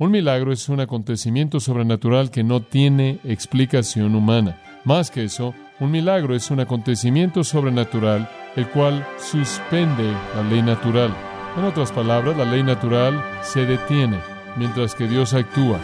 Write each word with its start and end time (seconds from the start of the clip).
Un 0.00 0.12
milagro 0.12 0.52
es 0.52 0.68
un 0.68 0.78
acontecimiento 0.78 1.58
sobrenatural 1.58 2.30
que 2.30 2.44
no 2.44 2.62
tiene 2.62 3.18
explicación 3.24 4.14
humana. 4.14 4.56
Más 4.84 5.10
que 5.10 5.24
eso, 5.24 5.56
un 5.80 5.90
milagro 5.90 6.36
es 6.36 6.52
un 6.52 6.60
acontecimiento 6.60 7.42
sobrenatural 7.42 8.30
el 8.54 8.68
cual 8.68 9.04
suspende 9.18 10.12
la 10.36 10.44
ley 10.44 10.62
natural. 10.62 11.12
En 11.56 11.64
otras 11.64 11.90
palabras, 11.90 12.36
la 12.36 12.44
ley 12.44 12.62
natural 12.62 13.20
se 13.42 13.66
detiene 13.66 14.20
mientras 14.56 14.94
que 14.94 15.08
Dios 15.08 15.34
actúa. 15.34 15.80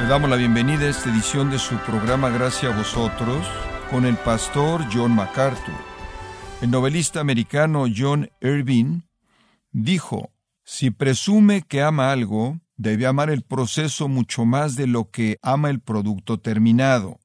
Le 0.00 0.06
damos 0.06 0.30
la 0.30 0.36
bienvenida 0.36 0.84
a 0.84 0.90
esta 0.90 1.10
edición 1.10 1.50
de 1.50 1.58
su 1.58 1.74
programa 1.78 2.30
Gracias 2.30 2.72
a 2.72 2.76
vosotros 2.76 3.44
con 3.90 4.06
el 4.06 4.14
pastor 4.14 4.84
John 4.92 5.12
MacArthur. 5.12 5.93
El 6.62 6.70
novelista 6.70 7.20
americano 7.20 7.86
John 7.94 8.30
Irving 8.40 9.02
dijo, 9.72 10.30
si 10.64 10.90
presume 10.90 11.62
que 11.62 11.82
ama 11.82 12.10
algo, 12.10 12.58
debe 12.76 13.06
amar 13.06 13.30
el 13.30 13.42
proceso 13.42 14.08
mucho 14.08 14.44
más 14.44 14.76
de 14.76 14.86
lo 14.86 15.10
que 15.10 15.38
ama 15.42 15.68
el 15.70 15.80
producto 15.80 16.38
terminado. 16.38 17.20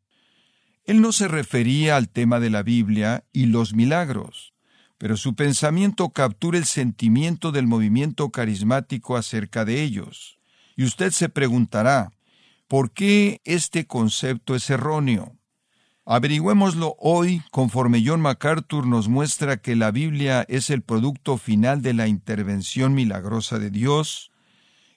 Él 0.84 1.01
no 1.01 1.11
se 1.11 1.27
refería 1.27 1.95
al 1.95 2.09
tema 2.09 2.39
de 2.39 2.49
la 2.49 2.63
Biblia 2.63 3.23
y 3.31 3.45
los 3.45 3.73
milagros, 3.73 4.53
pero 4.97 5.15
su 5.15 5.35
pensamiento 5.35 6.09
captura 6.09 6.57
el 6.57 6.65
sentimiento 6.65 7.51
del 7.51 7.67
movimiento 7.67 8.31
carismático 8.31 9.15
acerca 9.15 9.63
de 9.63 9.81
ellos. 9.81 10.39
Y 10.75 10.84
usted 10.84 11.11
se 11.11 11.29
preguntará, 11.29 12.11
¿por 12.67 12.91
qué 12.91 13.39
este 13.45 13.85
concepto 13.85 14.55
es 14.55 14.70
erróneo? 14.70 15.38
Averigüémoslo 16.12 16.95
hoy 16.98 17.44
conforme 17.52 18.02
John 18.04 18.22
MacArthur 18.22 18.88
nos 18.88 19.08
muestra 19.08 19.58
que 19.58 19.76
la 19.76 19.91
Biblia 19.91 20.44
es 20.49 20.72
el 20.72 20.82
producto 20.82 21.38
final 21.38 21.84
de 21.84 21.94
la 21.94 22.08
intervención 22.08 22.96
milagrosa 22.96 23.60
de 23.60 23.70
Dios. 23.70 24.32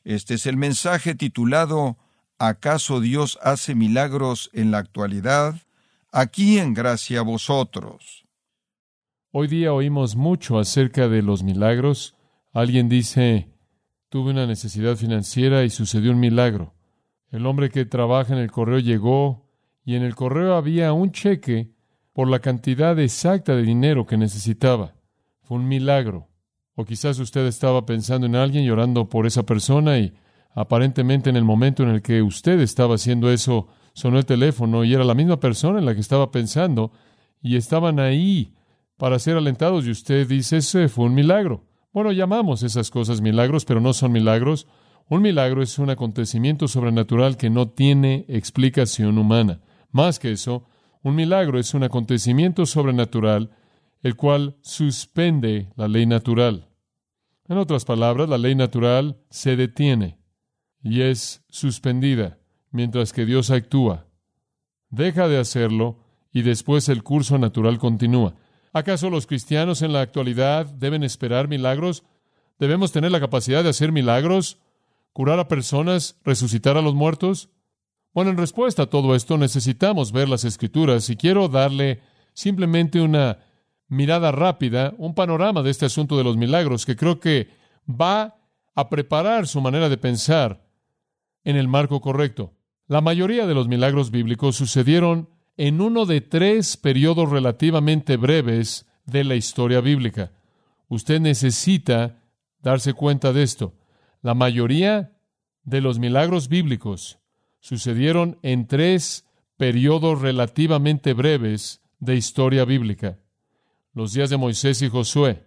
Este 0.04 0.32
es 0.32 0.46
el 0.46 0.56
mensaje 0.56 1.14
titulado 1.14 1.98
¿Acaso 2.38 2.98
Dios 2.98 3.38
hace 3.42 3.74
milagros 3.74 4.48
en 4.54 4.70
la 4.70 4.78
actualidad? 4.78 5.56
Aquí 6.12 6.58
en 6.58 6.72
gracia 6.72 7.20
a 7.20 7.24
vosotros. 7.24 8.24
Hoy 9.32 9.48
día 9.48 9.74
oímos 9.74 10.16
mucho 10.16 10.58
acerca 10.58 11.08
de 11.08 11.20
los 11.20 11.42
milagros. 11.42 12.14
Alguien 12.54 12.88
dice, 12.88 13.50
tuve 14.08 14.30
una 14.30 14.46
necesidad 14.46 14.96
financiera 14.96 15.62
y 15.64 15.68
sucedió 15.68 16.12
un 16.12 16.20
milagro. 16.20 16.72
El 17.30 17.44
hombre 17.44 17.68
que 17.68 17.84
trabaja 17.84 18.32
en 18.32 18.38
el 18.38 18.50
correo 18.50 18.78
llegó 18.78 19.41
y 19.84 19.96
en 19.96 20.02
el 20.02 20.14
correo 20.14 20.54
había 20.54 20.92
un 20.92 21.12
cheque 21.12 21.72
por 22.12 22.28
la 22.28 22.40
cantidad 22.40 22.98
exacta 22.98 23.54
de 23.56 23.62
dinero 23.62 24.06
que 24.06 24.16
necesitaba. 24.16 24.94
Fue 25.42 25.56
un 25.56 25.66
milagro. 25.66 26.28
O 26.74 26.84
quizás 26.84 27.18
usted 27.18 27.46
estaba 27.46 27.84
pensando 27.84 28.26
en 28.26 28.36
alguien 28.36 28.64
llorando 28.64 29.08
por 29.08 29.26
esa 29.26 29.44
persona 29.44 29.98
y 29.98 30.14
aparentemente 30.54 31.30
en 31.30 31.36
el 31.36 31.44
momento 31.44 31.82
en 31.82 31.90
el 31.90 32.02
que 32.02 32.22
usted 32.22 32.60
estaba 32.60 32.94
haciendo 32.94 33.30
eso, 33.30 33.68
sonó 33.94 34.18
el 34.18 34.26
teléfono 34.26 34.84
y 34.84 34.94
era 34.94 35.04
la 35.04 35.14
misma 35.14 35.38
persona 35.40 35.78
en 35.78 35.86
la 35.86 35.94
que 35.94 36.00
estaba 36.00 36.30
pensando 36.30 36.92
y 37.42 37.56
estaban 37.56 37.98
ahí 37.98 38.54
para 38.96 39.18
ser 39.18 39.36
alentados 39.36 39.86
y 39.86 39.90
usted 39.90 40.26
dice, 40.28 40.58
ese 40.58 40.88
fue 40.88 41.06
un 41.06 41.14
milagro. 41.14 41.64
Bueno, 41.92 42.12
llamamos 42.12 42.62
esas 42.62 42.90
cosas 42.90 43.20
milagros, 43.20 43.64
pero 43.64 43.80
no 43.80 43.92
son 43.92 44.12
milagros. 44.12 44.66
Un 45.08 45.20
milagro 45.20 45.62
es 45.62 45.78
un 45.78 45.90
acontecimiento 45.90 46.68
sobrenatural 46.68 47.36
que 47.36 47.50
no 47.50 47.68
tiene 47.68 48.24
explicación 48.28 49.18
humana. 49.18 49.60
Más 49.92 50.18
que 50.18 50.32
eso, 50.32 50.66
un 51.02 51.14
milagro 51.14 51.58
es 51.58 51.74
un 51.74 51.84
acontecimiento 51.84 52.66
sobrenatural 52.66 53.50
el 54.02 54.16
cual 54.16 54.56
suspende 54.62 55.72
la 55.76 55.86
ley 55.86 56.06
natural. 56.06 56.68
En 57.48 57.58
otras 57.58 57.84
palabras, 57.84 58.28
la 58.28 58.38
ley 58.38 58.54
natural 58.54 59.18
se 59.30 59.56
detiene 59.56 60.18
y 60.82 61.02
es 61.02 61.44
suspendida 61.48 62.38
mientras 62.70 63.12
que 63.12 63.26
Dios 63.26 63.50
actúa. 63.50 64.06
Deja 64.90 65.28
de 65.28 65.38
hacerlo 65.38 65.98
y 66.32 66.42
después 66.42 66.88
el 66.88 67.02
curso 67.02 67.38
natural 67.38 67.78
continúa. 67.78 68.34
¿Acaso 68.72 69.10
los 69.10 69.26
cristianos 69.26 69.82
en 69.82 69.92
la 69.92 70.00
actualidad 70.00 70.66
deben 70.66 71.02
esperar 71.04 71.46
milagros? 71.46 72.04
¿Debemos 72.58 72.90
tener 72.90 73.12
la 73.12 73.20
capacidad 73.20 73.62
de 73.62 73.70
hacer 73.70 73.92
milagros? 73.92 74.58
¿Curar 75.12 75.38
a 75.38 75.48
personas? 75.48 76.18
¿Resucitar 76.24 76.76
a 76.76 76.82
los 76.82 76.94
muertos? 76.94 77.50
Bueno, 78.14 78.30
en 78.30 78.36
respuesta 78.36 78.82
a 78.82 78.86
todo 78.86 79.14
esto 79.14 79.38
necesitamos 79.38 80.12
ver 80.12 80.28
las 80.28 80.44
escrituras 80.44 81.08
y 81.08 81.16
quiero 81.16 81.48
darle 81.48 82.00
simplemente 82.34 83.00
una 83.00 83.38
mirada 83.88 84.32
rápida, 84.32 84.94
un 84.98 85.14
panorama 85.14 85.62
de 85.62 85.70
este 85.70 85.86
asunto 85.86 86.18
de 86.18 86.24
los 86.24 86.36
milagros 86.36 86.84
que 86.84 86.96
creo 86.96 87.20
que 87.20 87.48
va 87.88 88.36
a 88.74 88.88
preparar 88.90 89.46
su 89.46 89.60
manera 89.62 89.88
de 89.88 89.96
pensar 89.96 90.66
en 91.44 91.56
el 91.56 91.68
marco 91.68 92.00
correcto. 92.00 92.52
La 92.86 93.00
mayoría 93.00 93.46
de 93.46 93.54
los 93.54 93.68
milagros 93.68 94.10
bíblicos 94.10 94.56
sucedieron 94.56 95.30
en 95.56 95.80
uno 95.80 96.04
de 96.04 96.20
tres 96.20 96.76
periodos 96.76 97.30
relativamente 97.30 98.18
breves 98.18 98.86
de 99.06 99.24
la 99.24 99.36
historia 99.36 99.80
bíblica. 99.80 100.32
Usted 100.88 101.20
necesita 101.20 102.22
darse 102.60 102.92
cuenta 102.92 103.32
de 103.32 103.42
esto. 103.42 103.74
La 104.20 104.34
mayoría 104.34 105.16
de 105.64 105.80
los 105.80 105.98
milagros 105.98 106.48
bíblicos 106.48 107.21
sucedieron 107.62 108.38
en 108.42 108.66
tres 108.66 109.24
periodos 109.56 110.20
relativamente 110.20 111.14
breves 111.14 111.80
de 112.00 112.16
historia 112.16 112.64
bíblica. 112.64 113.18
Los 113.94 114.12
días 114.12 114.30
de 114.30 114.36
Moisés 114.36 114.82
y 114.82 114.88
Josué, 114.88 115.46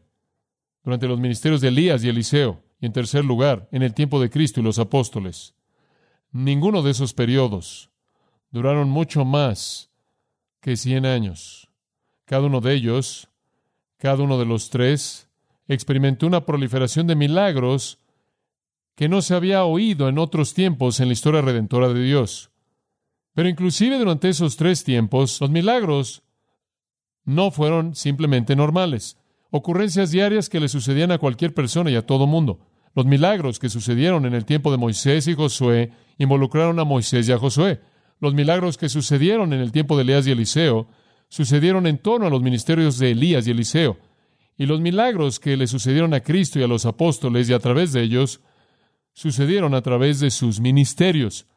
durante 0.83 1.07
los 1.07 1.19
ministerios 1.19 1.59
de 1.59 1.67
Elías 1.67 2.03
y 2.03 2.09
Eliseo, 2.09 2.63
y 2.79 2.85
en 2.85 2.93
tercer 2.93 3.25
lugar, 3.25 3.67
en 3.71 3.83
el 3.83 3.93
tiempo 3.93 4.21
de 4.21 4.29
Cristo 4.29 4.61
y 4.61 4.63
los 4.63 4.79
apóstoles. 4.79 5.55
Ninguno 6.31 6.81
de 6.81 6.91
esos 6.91 7.13
periodos 7.13 7.91
duraron 8.49 8.89
mucho 8.89 9.25
más 9.25 9.91
que 10.61 10.77
cien 10.77 11.05
años. 11.05 11.69
Cada 12.23 12.43
uno 12.43 12.61
de 12.61 12.75
ellos, 12.75 13.27
cada 13.97 14.23
uno 14.23 14.39
de 14.39 14.45
los 14.45 14.69
tres, 14.69 15.27
experimentó 15.67 16.27
una 16.27 16.45
proliferación 16.45 17.07
de 17.07 17.15
milagros 17.15 17.99
que 18.95 19.09
no 19.09 19.21
se 19.21 19.35
había 19.35 19.63
oído 19.65 20.07
en 20.07 20.17
otros 20.17 20.53
tiempos 20.53 20.99
en 20.99 21.07
la 21.07 21.13
historia 21.13 21.41
redentora 21.41 21.89
de 21.89 22.03
Dios. 22.03 22.51
Pero 23.33 23.49
inclusive 23.49 23.97
durante 23.99 24.29
esos 24.29 24.55
tres 24.55 24.83
tiempos, 24.83 25.39
los 25.41 25.49
milagros 25.49 26.23
no 27.25 27.51
fueron 27.51 27.95
simplemente 27.95 28.55
normales, 28.55 29.17
ocurrencias 29.51 30.11
diarias 30.11 30.47
que 30.47 30.59
le 30.59 30.69
sucedían 30.69 31.11
a 31.11 31.17
cualquier 31.17 31.53
persona 31.53 31.91
y 31.91 31.95
a 31.95 32.05
todo 32.05 32.27
mundo. 32.27 32.59
Los 32.95 33.05
milagros 33.05 33.59
que 33.59 33.67
sucedieron 33.67 34.25
en 34.25 34.33
el 34.33 34.45
tiempo 34.45 34.71
de 34.71 34.77
Moisés 34.77 35.27
y 35.27 35.33
Josué 35.33 35.91
involucraron 36.17 36.79
a 36.79 36.85
Moisés 36.85 37.27
y 37.27 37.33
a 37.33 37.37
Josué. 37.37 37.81
Los 38.21 38.33
milagros 38.33 38.77
que 38.77 38.87
sucedieron 38.87 39.51
en 39.51 39.59
el 39.59 39.73
tiempo 39.73 39.97
de 39.97 40.03
Elías 40.03 40.25
y 40.27 40.31
Eliseo 40.31 40.87
sucedieron 41.27 41.87
en 41.87 41.97
torno 41.97 42.27
a 42.27 42.29
los 42.29 42.41
ministerios 42.41 42.97
de 42.97 43.11
Elías 43.11 43.45
y 43.47 43.51
Eliseo. 43.51 43.97
Y 44.57 44.65
los 44.67 44.79
milagros 44.79 45.41
que 45.41 45.57
le 45.57 45.67
sucedieron 45.67 46.13
a 46.13 46.21
Cristo 46.21 46.59
y 46.59 46.63
a 46.63 46.67
los 46.67 46.85
apóstoles 46.85 47.49
y 47.49 47.53
a 47.53 47.59
través 47.59 47.91
de 47.91 48.01
ellos 48.01 48.39
sucedieron 49.15 49.73
a 49.73 49.81
través 49.81 50.19
de 50.19 50.29
sus 50.29 50.59
ministerios. 50.59 51.47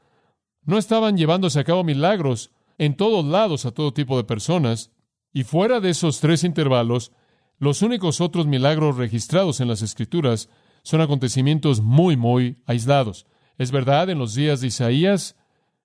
No 0.65 0.79
estaban 0.79 1.17
llevándose 1.19 1.61
a 1.61 1.65
cabo 1.65 1.85
milagros 1.85 2.53
en 2.79 2.97
todos 2.97 3.25
lados 3.25 3.67
a 3.67 3.73
todo 3.73 3.93
tipo 3.93 4.17
de 4.17 4.25
personas, 4.25 4.93
y 5.33 5.43
fuera 5.43 5.81
de 5.81 5.91
esos 5.91 6.21
tres 6.21 6.45
intervalos, 6.45 7.13
los 7.59 7.83
únicos 7.83 8.21
otros 8.21 8.47
milagros 8.47 8.97
registrados 8.97 9.61
en 9.61 9.69
las 9.69 9.83
Escrituras 9.83 10.49
son 10.83 11.01
acontecimientos 11.01 11.81
muy, 11.83 12.17
muy 12.17 12.63
aislados. 12.67 13.27
Es 13.59 13.73
verdad, 13.73 14.09
en 14.09 14.19
los 14.19 14.35
días 14.35 14.61
de 14.61 14.69
Isaías, 14.69 15.37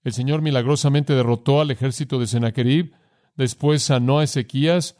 el 0.03 0.13
Señor 0.13 0.43
milagrosamente 0.43 1.13
derrotó 1.13 1.59
al 1.59 1.71
ejército 1.71 2.19
de 2.19 2.27
Sennacherib, 2.27 2.93
después 3.35 3.81
sanó 3.81 4.19
a 4.19 4.25
Ezequías 4.25 4.95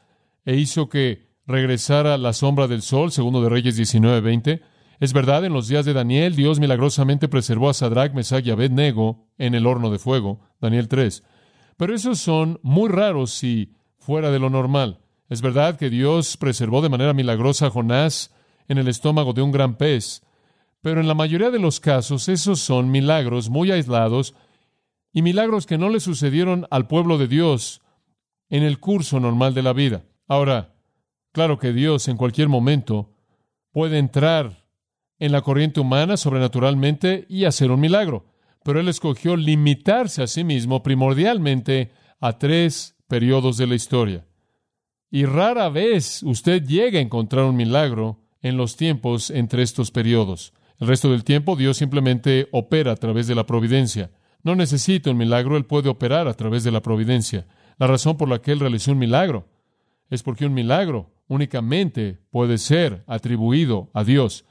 e 0.46 0.56
hizo 0.56 0.90
que 0.90 1.30
regresara 1.46 2.18
la 2.18 2.34
sombra 2.34 2.68
del 2.68 2.82
sol, 2.82 3.12
segundo 3.12 3.42
de 3.42 3.50
Reyes 3.50 3.78
19:20. 3.78 4.73
Es 5.04 5.12
verdad, 5.12 5.44
en 5.44 5.52
los 5.52 5.68
días 5.68 5.84
de 5.84 5.92
Daniel, 5.92 6.34
Dios 6.34 6.62
milagrosamente 6.62 7.28
preservó 7.28 7.68
a 7.70 7.74
Sadrach, 7.74 8.14
Mesach 8.14 8.48
y 8.48 8.52
Abednego 8.52 9.28
en 9.38 9.54
el 9.54 9.68
horno 9.68 9.90
de 9.90 10.00
fuego, 10.00 10.40
Daniel 10.62 10.88
3. 10.88 11.26
Pero 11.76 11.94
esos 11.94 12.20
son 12.20 12.62
muy 12.64 12.88
raros 12.88 13.44
y 13.44 13.76
fuera 13.98 14.32
de 14.32 14.40
lo 14.40 14.50
normal. 14.50 15.02
Es 15.28 15.42
verdad 15.42 15.76
que 15.76 15.90
Dios 15.90 16.38
preservó 16.38 16.82
de 16.82 16.88
manera 16.88 17.12
milagrosa 17.12 17.66
a 17.66 17.70
Jonás 17.70 18.34
en 18.70 18.78
el 18.78 18.88
estómago 18.88 19.34
de 19.34 19.42
un 19.42 19.52
gran 19.52 19.76
pez, 19.76 20.22
pero 20.80 21.02
en 21.02 21.10
la 21.10 21.16
mayoría 21.16 21.52
de 21.52 21.60
los 21.60 21.82
casos 21.82 22.30
esos 22.30 22.62
son 22.62 22.90
milagros 22.90 23.50
muy 23.50 23.72
aislados 23.72 24.36
y 25.12 25.22
milagros 25.22 25.66
que 25.66 25.78
no 25.78 25.90
le 25.90 26.00
sucedieron 26.00 26.66
al 26.72 26.88
pueblo 26.88 27.18
de 27.18 27.28
Dios 27.28 27.82
en 28.50 28.64
el 28.64 28.80
curso 28.80 29.20
normal 29.20 29.54
de 29.54 29.64
la 29.64 29.74
vida. 29.74 30.06
Ahora, 30.30 30.76
claro 31.34 31.60
que 31.60 31.74
Dios 31.74 32.08
en 32.08 32.16
cualquier 32.16 32.48
momento 32.48 33.10
puede 33.74 33.98
entrar 33.98 34.63
en 35.24 35.32
la 35.32 35.42
corriente 35.42 35.80
humana 35.80 36.18
sobrenaturalmente 36.18 37.26
y 37.30 37.46
hacer 37.46 37.72
un 37.72 37.80
milagro. 37.80 38.26
Pero 38.62 38.82
él 38.82 38.90
escogió 38.90 39.38
limitarse 39.38 40.22
a 40.22 40.28
sí 40.28 40.44
mismo 40.44 40.84
primordialmente 40.84 41.92
a 42.20 42.38
tres 42.38 42.98
periodos 43.08 43.56
de 43.56 43.68
la 43.68 43.76
historia. 43.76 44.26
Y 45.10 45.24
rara 45.24 45.70
vez 45.70 46.24
usted 46.24 46.62
llega 46.66 47.00
a 47.00 47.02
encontrar 47.02 47.46
un 47.46 47.56
milagro 47.56 48.20
en 48.42 48.58
los 48.58 48.76
tiempos 48.76 49.30
entre 49.30 49.64
estos 49.64 49.92
periodos. 49.92 50.54
El 50.78 50.90
resto 50.90 51.10
del 51.10 51.24
tiempo 51.24 51.56
Dios 51.56 51.78
simplemente 51.78 52.50
opera 52.52 52.92
a 52.92 52.98
través 52.98 53.26
de 53.26 53.36
la 53.36 53.46
providencia. 53.46 54.12
No 54.44 54.58
necesita 54.58 55.10
un 55.10 55.18
milagro, 55.18 55.56
Él 55.56 55.66
puede 55.66 55.88
operar 55.88 56.28
a 56.28 56.34
través 56.34 56.66
de 56.66 56.72
la 56.72 56.82
providencia. 56.82 57.48
La 57.78 57.88
razón 57.88 58.18
por 58.18 58.28
la 58.28 58.42
que 58.42 58.52
Él 58.52 58.60
realizó 58.60 58.92
un 58.92 58.98
milagro 59.00 59.48
es 60.10 60.22
porque 60.22 60.46
un 60.46 60.54
milagro 60.54 61.14
únicamente 61.30 62.20
puede 62.30 62.58
ser 62.58 63.06
atribuido 63.08 63.90
a 63.94 64.04
Dios, 64.04 64.44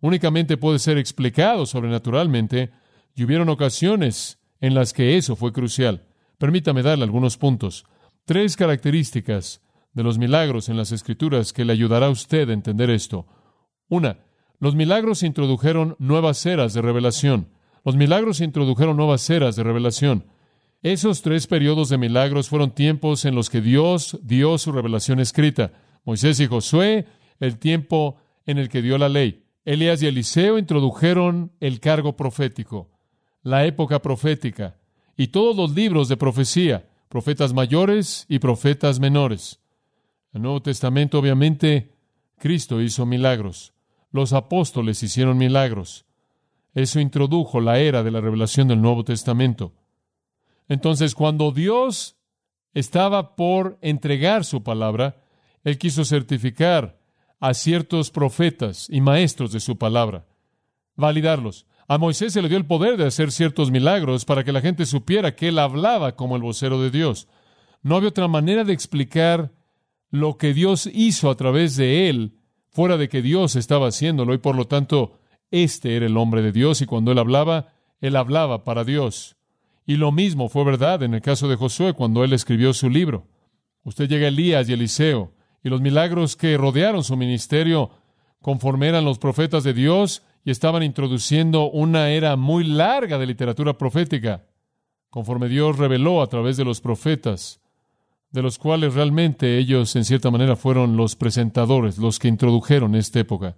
únicamente 0.00 0.56
puede 0.56 0.78
ser 0.78 0.98
explicado 0.98 1.66
sobrenaturalmente, 1.66 2.70
y 3.14 3.24
hubieron 3.24 3.48
ocasiones 3.48 4.38
en 4.60 4.74
las 4.74 4.92
que 4.92 5.16
eso 5.16 5.36
fue 5.36 5.52
crucial. 5.52 6.06
Permítame 6.38 6.82
darle 6.82 7.04
algunos 7.04 7.36
puntos. 7.36 7.84
Tres 8.24 8.56
características 8.56 9.60
de 9.92 10.02
los 10.02 10.18
milagros 10.18 10.68
en 10.68 10.76
las 10.76 10.92
Escrituras 10.92 11.52
que 11.52 11.64
le 11.64 11.72
ayudará 11.72 12.06
a 12.06 12.10
usted 12.10 12.48
a 12.48 12.52
entender 12.52 12.90
esto. 12.90 13.26
Una, 13.88 14.18
los 14.58 14.74
milagros 14.74 15.22
introdujeron 15.22 15.96
nuevas 15.98 16.44
eras 16.46 16.74
de 16.74 16.82
revelación. 16.82 17.48
Los 17.84 17.96
milagros 17.96 18.40
introdujeron 18.40 18.96
nuevas 18.96 19.28
eras 19.30 19.56
de 19.56 19.64
revelación. 19.64 20.26
Esos 20.82 21.22
tres 21.22 21.46
periodos 21.46 21.88
de 21.88 21.98
milagros 21.98 22.48
fueron 22.48 22.70
tiempos 22.70 23.24
en 23.24 23.34
los 23.34 23.50
que 23.50 23.60
Dios 23.60 24.18
dio 24.22 24.56
su 24.58 24.72
revelación 24.72 25.18
escrita. 25.20 25.72
Moisés 26.04 26.40
y 26.40 26.46
Josué, 26.46 27.06
el 27.38 27.58
tiempo 27.58 28.16
en 28.46 28.58
el 28.58 28.68
que 28.68 28.82
dio 28.82 28.96
la 28.96 29.08
ley. 29.08 29.44
Elías 29.70 30.02
y 30.02 30.08
Eliseo 30.08 30.58
introdujeron 30.58 31.52
el 31.60 31.78
cargo 31.78 32.16
profético, 32.16 32.90
la 33.44 33.66
época 33.66 34.02
profética, 34.02 34.80
y 35.16 35.28
todos 35.28 35.54
los 35.54 35.76
libros 35.76 36.08
de 36.08 36.16
profecía, 36.16 36.88
profetas 37.08 37.52
mayores 37.52 38.26
y 38.28 38.40
profetas 38.40 38.98
menores. 38.98 39.60
El 40.32 40.42
Nuevo 40.42 40.60
Testamento, 40.60 41.20
obviamente, 41.20 41.94
Cristo 42.36 42.82
hizo 42.82 43.06
milagros. 43.06 43.72
Los 44.10 44.32
apóstoles 44.32 45.04
hicieron 45.04 45.38
milagros. 45.38 46.04
Eso 46.74 46.98
introdujo 46.98 47.60
la 47.60 47.78
era 47.78 48.02
de 48.02 48.10
la 48.10 48.20
revelación 48.20 48.66
del 48.66 48.82
Nuevo 48.82 49.04
Testamento. 49.04 49.72
Entonces, 50.68 51.14
cuando 51.14 51.52
Dios 51.52 52.16
estaba 52.74 53.36
por 53.36 53.78
entregar 53.82 54.44
su 54.44 54.64
palabra, 54.64 55.22
Él 55.62 55.78
quiso 55.78 56.04
certificar 56.04 56.99
a 57.40 57.54
ciertos 57.54 58.10
profetas 58.10 58.86
y 58.90 59.00
maestros 59.00 59.50
de 59.50 59.60
su 59.60 59.78
palabra, 59.78 60.26
validarlos. 60.94 61.66
A 61.88 61.98
Moisés 61.98 62.32
se 62.32 62.42
le 62.42 62.48
dio 62.48 62.58
el 62.58 62.66
poder 62.66 62.96
de 62.96 63.06
hacer 63.06 63.32
ciertos 63.32 63.70
milagros 63.70 64.24
para 64.24 64.44
que 64.44 64.52
la 64.52 64.60
gente 64.60 64.86
supiera 64.86 65.34
que 65.34 65.48
él 65.48 65.58
hablaba 65.58 66.14
como 66.14 66.36
el 66.36 66.42
vocero 66.42 66.80
de 66.80 66.90
Dios. 66.90 67.26
No 67.82 67.96
había 67.96 68.10
otra 68.10 68.28
manera 68.28 68.62
de 68.62 68.72
explicar 68.72 69.50
lo 70.10 70.36
que 70.36 70.54
Dios 70.54 70.88
hizo 70.92 71.30
a 71.30 71.36
través 71.36 71.76
de 71.76 72.08
él, 72.08 72.34
fuera 72.68 72.96
de 72.96 73.08
que 73.08 73.22
Dios 73.22 73.56
estaba 73.56 73.88
haciéndolo, 73.88 74.34
y 74.34 74.38
por 74.38 74.54
lo 74.54 74.66
tanto, 74.66 75.18
este 75.50 75.96
era 75.96 76.06
el 76.06 76.16
hombre 76.16 76.42
de 76.42 76.52
Dios, 76.52 76.82
y 76.82 76.86
cuando 76.86 77.10
él 77.10 77.18
hablaba, 77.18 77.72
él 78.00 78.16
hablaba 78.16 78.62
para 78.64 78.84
Dios. 78.84 79.36
Y 79.86 79.96
lo 79.96 80.12
mismo 80.12 80.48
fue 80.48 80.62
verdad 80.64 81.02
en 81.02 81.14
el 81.14 81.22
caso 81.22 81.48
de 81.48 81.56
Josué 81.56 81.94
cuando 81.94 82.22
él 82.22 82.32
escribió 82.32 82.72
su 82.72 82.88
libro. 82.88 83.26
Usted 83.82 84.08
llega 84.08 84.26
a 84.26 84.28
Elías 84.28 84.68
y 84.68 84.74
Eliseo, 84.74 85.32
y 85.62 85.68
los 85.68 85.80
milagros 85.80 86.36
que 86.36 86.56
rodearon 86.56 87.04
su 87.04 87.16
ministerio, 87.16 87.90
conforme 88.40 88.88
eran 88.88 89.04
los 89.04 89.18
profetas 89.18 89.64
de 89.64 89.74
Dios, 89.74 90.22
y 90.44 90.50
estaban 90.50 90.82
introduciendo 90.82 91.70
una 91.70 92.10
era 92.10 92.36
muy 92.36 92.64
larga 92.64 93.18
de 93.18 93.26
literatura 93.26 93.76
profética, 93.76 94.46
conforme 95.10 95.48
Dios 95.48 95.76
reveló 95.76 96.22
a 96.22 96.28
través 96.28 96.56
de 96.56 96.64
los 96.64 96.80
profetas, 96.80 97.60
de 98.30 98.42
los 98.42 98.58
cuales 98.58 98.94
realmente 98.94 99.58
ellos 99.58 99.94
en 99.96 100.04
cierta 100.04 100.30
manera 100.30 100.56
fueron 100.56 100.96
los 100.96 101.16
presentadores, 101.16 101.98
los 101.98 102.18
que 102.18 102.28
introdujeron 102.28 102.94
esta 102.94 103.20
época. 103.20 103.56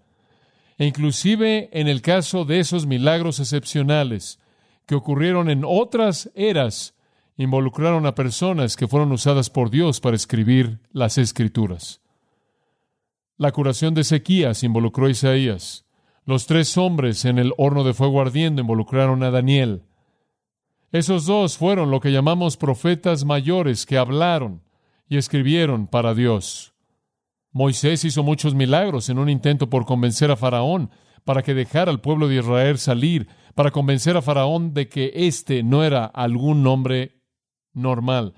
E 0.78 0.87
inclusive 0.87 1.69
en 1.72 1.88
el 1.88 2.00
caso 2.00 2.44
de 2.44 2.58
esos 2.58 2.87
milagros 2.87 3.38
excepcionales 3.38 4.40
que 4.87 4.94
ocurrieron 4.94 5.50
en 5.50 5.62
otras 5.64 6.31
eras, 6.34 6.91
involucraron 7.37 8.06
a 8.06 8.14
personas 8.14 8.76
que 8.76 8.88
fueron 8.88 9.12
usadas 9.12 9.50
por 9.50 9.70
Dios 9.70 10.00
para 10.00 10.17
escribir 10.17 10.81
las 10.93 11.19
escrituras. 11.19 12.00
La 13.37 13.52
curación 13.52 13.94
de 13.94 14.02
Ezequías 14.02 14.62
involucró 14.62 15.06
a 15.06 15.11
Isaías. 15.11 15.84
Los 16.25 16.46
tres 16.46 16.76
hombres 16.79 17.25
en 17.25 17.38
el 17.38 17.52
horno 17.56 17.82
de 17.82 17.94
fuego 17.94 18.20
ardiendo 18.20 18.61
involucraron 18.61 19.23
a 19.23 19.31
Daniel. 19.31 19.82
Esos 20.93 21.26
dos 21.26 21.56
fueron 21.56 21.90
lo 21.90 22.00
que 22.00 22.12
llamamos 22.12 22.56
profetas 22.56 23.25
mayores 23.25 23.87
que 23.87 23.99
hablaron 23.99 24.62
y 25.08 25.17
escribieron 25.17 25.87
para 25.87 26.14
Dios. 26.14 26.75
Moisés 27.50 28.05
hizo 28.05 28.23
muchos 28.23 28.55
milagros 28.55 29.08
en 29.08 29.19
un 29.19 29.28
intento 29.28 29.69
por 29.69 29.85
convencer 29.87 30.31
a 30.31 30.37
Faraón 30.37 30.90
para 31.25 31.43
que 31.43 31.55
dejara 31.55 31.90
al 31.90 32.00
pueblo 32.00 32.28
de 32.28 32.37
Israel 32.37 32.78
salir, 32.78 33.28
para 33.55 33.70
convencer 33.70 34.17
a 34.17 34.23
Faraón 34.23 34.75
de 34.75 34.88
que 34.88 35.12
éste 35.14 35.62
no 35.62 35.85
era 35.85 36.05
algún 36.05 36.67
hombre 36.67 37.21
normal. 37.74 38.34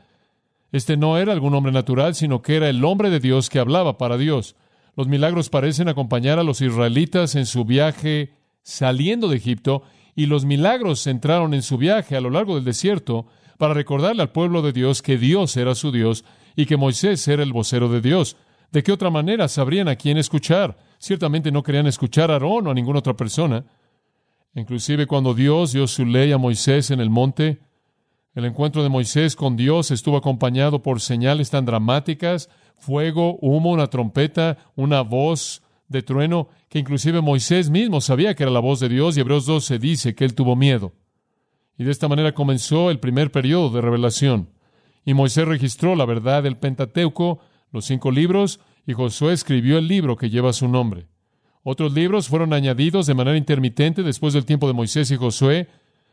Este 0.73 0.97
no 0.97 1.19
era 1.19 1.33
algún 1.33 1.55
hombre 1.55 1.73
natural, 1.73 2.15
sino 2.15 2.43
que 2.43 2.57
era 2.57 2.69
el 2.69 2.85
hombre 2.85 3.11
de 3.11 3.21
Dios 3.21 3.49
que 3.49 3.59
hablaba 3.59 3.97
para 3.99 4.17
Dios. 4.17 4.57
Los 4.97 5.09
milagros 5.09 5.49
parecen 5.51 5.89
acompañar 5.89 6.39
a 6.39 6.45
los 6.45 6.61
israelitas 6.61 7.35
en 7.35 7.47
su 7.47 7.65
viaje 7.65 8.35
saliendo 8.65 9.29
de 9.29 9.37
Egipto, 9.37 9.83
y 10.17 10.27
los 10.27 10.45
milagros 10.45 11.03
centraron 11.03 11.55
en 11.55 11.63
su 11.63 11.77
viaje 11.77 12.17
a 12.17 12.21
lo 12.21 12.31
largo 12.31 12.55
del 12.55 12.65
desierto 12.65 13.27
para 13.59 13.75
recordarle 13.75 14.23
al 14.23 14.33
pueblo 14.33 14.63
de 14.63 14.73
Dios 14.73 15.03
que 15.03 15.19
Dios 15.19 15.57
era 15.57 15.75
su 15.75 15.93
Dios 15.93 16.25
y 16.57 16.67
que 16.67 16.77
Moisés 16.77 17.27
era 17.29 17.43
el 17.43 17.53
vocero 17.53 17.89
de 17.89 18.01
Dios. 18.01 18.37
¿De 18.71 18.83
qué 18.83 18.93
otra 18.93 19.11
manera 19.11 19.49
sabrían 19.49 19.89
a 19.89 19.97
quién 19.97 20.17
escuchar? 20.17 20.77
Ciertamente 20.99 21.53
no 21.53 21.63
querían 21.63 21.87
escuchar 21.87 22.31
a 22.31 22.35
Aarón 22.35 22.67
o 22.67 22.71
a 22.71 22.75
ninguna 22.75 23.01
otra 23.01 23.15
persona. 23.15 23.65
Inclusive 24.55 25.07
cuando 25.07 25.35
Dios 25.35 25.73
dio 25.73 25.87
su 25.87 26.05
ley 26.05 26.33
a 26.33 26.39
Moisés 26.39 26.91
en 26.91 27.01
el 27.01 27.11
monte, 27.11 27.61
el 28.35 28.45
encuentro 28.45 28.83
de 28.83 28.89
Moisés 28.89 29.37
con 29.37 29.57
Dios 29.57 29.91
estuvo 29.91 30.17
acompañado 30.17 30.83
por 30.83 31.01
señales 31.01 31.51
tan 31.51 31.65
dramáticas, 31.65 32.51
fuego, 32.77 33.37
humo, 33.41 33.71
una 33.71 33.87
trompeta, 33.87 34.59
una 34.75 35.03
voz 35.03 35.63
de 35.89 36.03
trueno, 36.03 36.49
que 36.69 36.81
inclusive 36.81 37.21
Moisés 37.21 37.71
mismo 37.71 38.01
sabía 38.01 38.35
que 38.35 38.43
era 38.43 38.51
la 38.53 38.61
voz 38.61 38.81
de 38.81 38.89
Dios 38.89 39.17
y 39.17 39.21
Hebreos 39.21 39.47
12 39.47 39.79
dice 39.79 40.15
que 40.15 40.25
él 40.25 40.35
tuvo 40.35 40.57
miedo. 40.57 40.93
Y 41.79 41.85
de 41.85 41.93
esta 41.93 42.09
manera 42.09 42.35
comenzó 42.35 42.91
el 42.91 42.99
primer 42.99 43.31
periodo 43.31 43.71
de 43.71 43.81
revelación. 43.81 44.51
Y 45.05 45.15
Moisés 45.15 45.47
registró 45.47 45.95
la 45.95 46.05
verdad 46.05 46.43
del 46.43 46.57
Pentateuco, 46.57 47.41
los 47.71 47.85
cinco 47.85 48.11
libros, 48.11 48.61
y 48.87 48.95
Josué 48.95 49.33
escribió 49.33 49.79
el 49.79 49.87
libro 49.87 50.17
que 50.17 50.31
lleva 50.31 50.53
su 50.53 50.69
nombre. 50.69 51.07
Otros 51.63 51.93
libros 51.93 52.29
fueron 52.29 52.53
añadidos 52.53 53.07
de 53.07 53.15
manera 53.15 53.37
intermitente 53.37 54.03
después 54.03 54.35
del 54.35 54.45
tiempo 54.45 54.67
de 54.67 54.75
Moisés 54.75 55.11
y 55.11 55.17
Josué, 55.17 55.69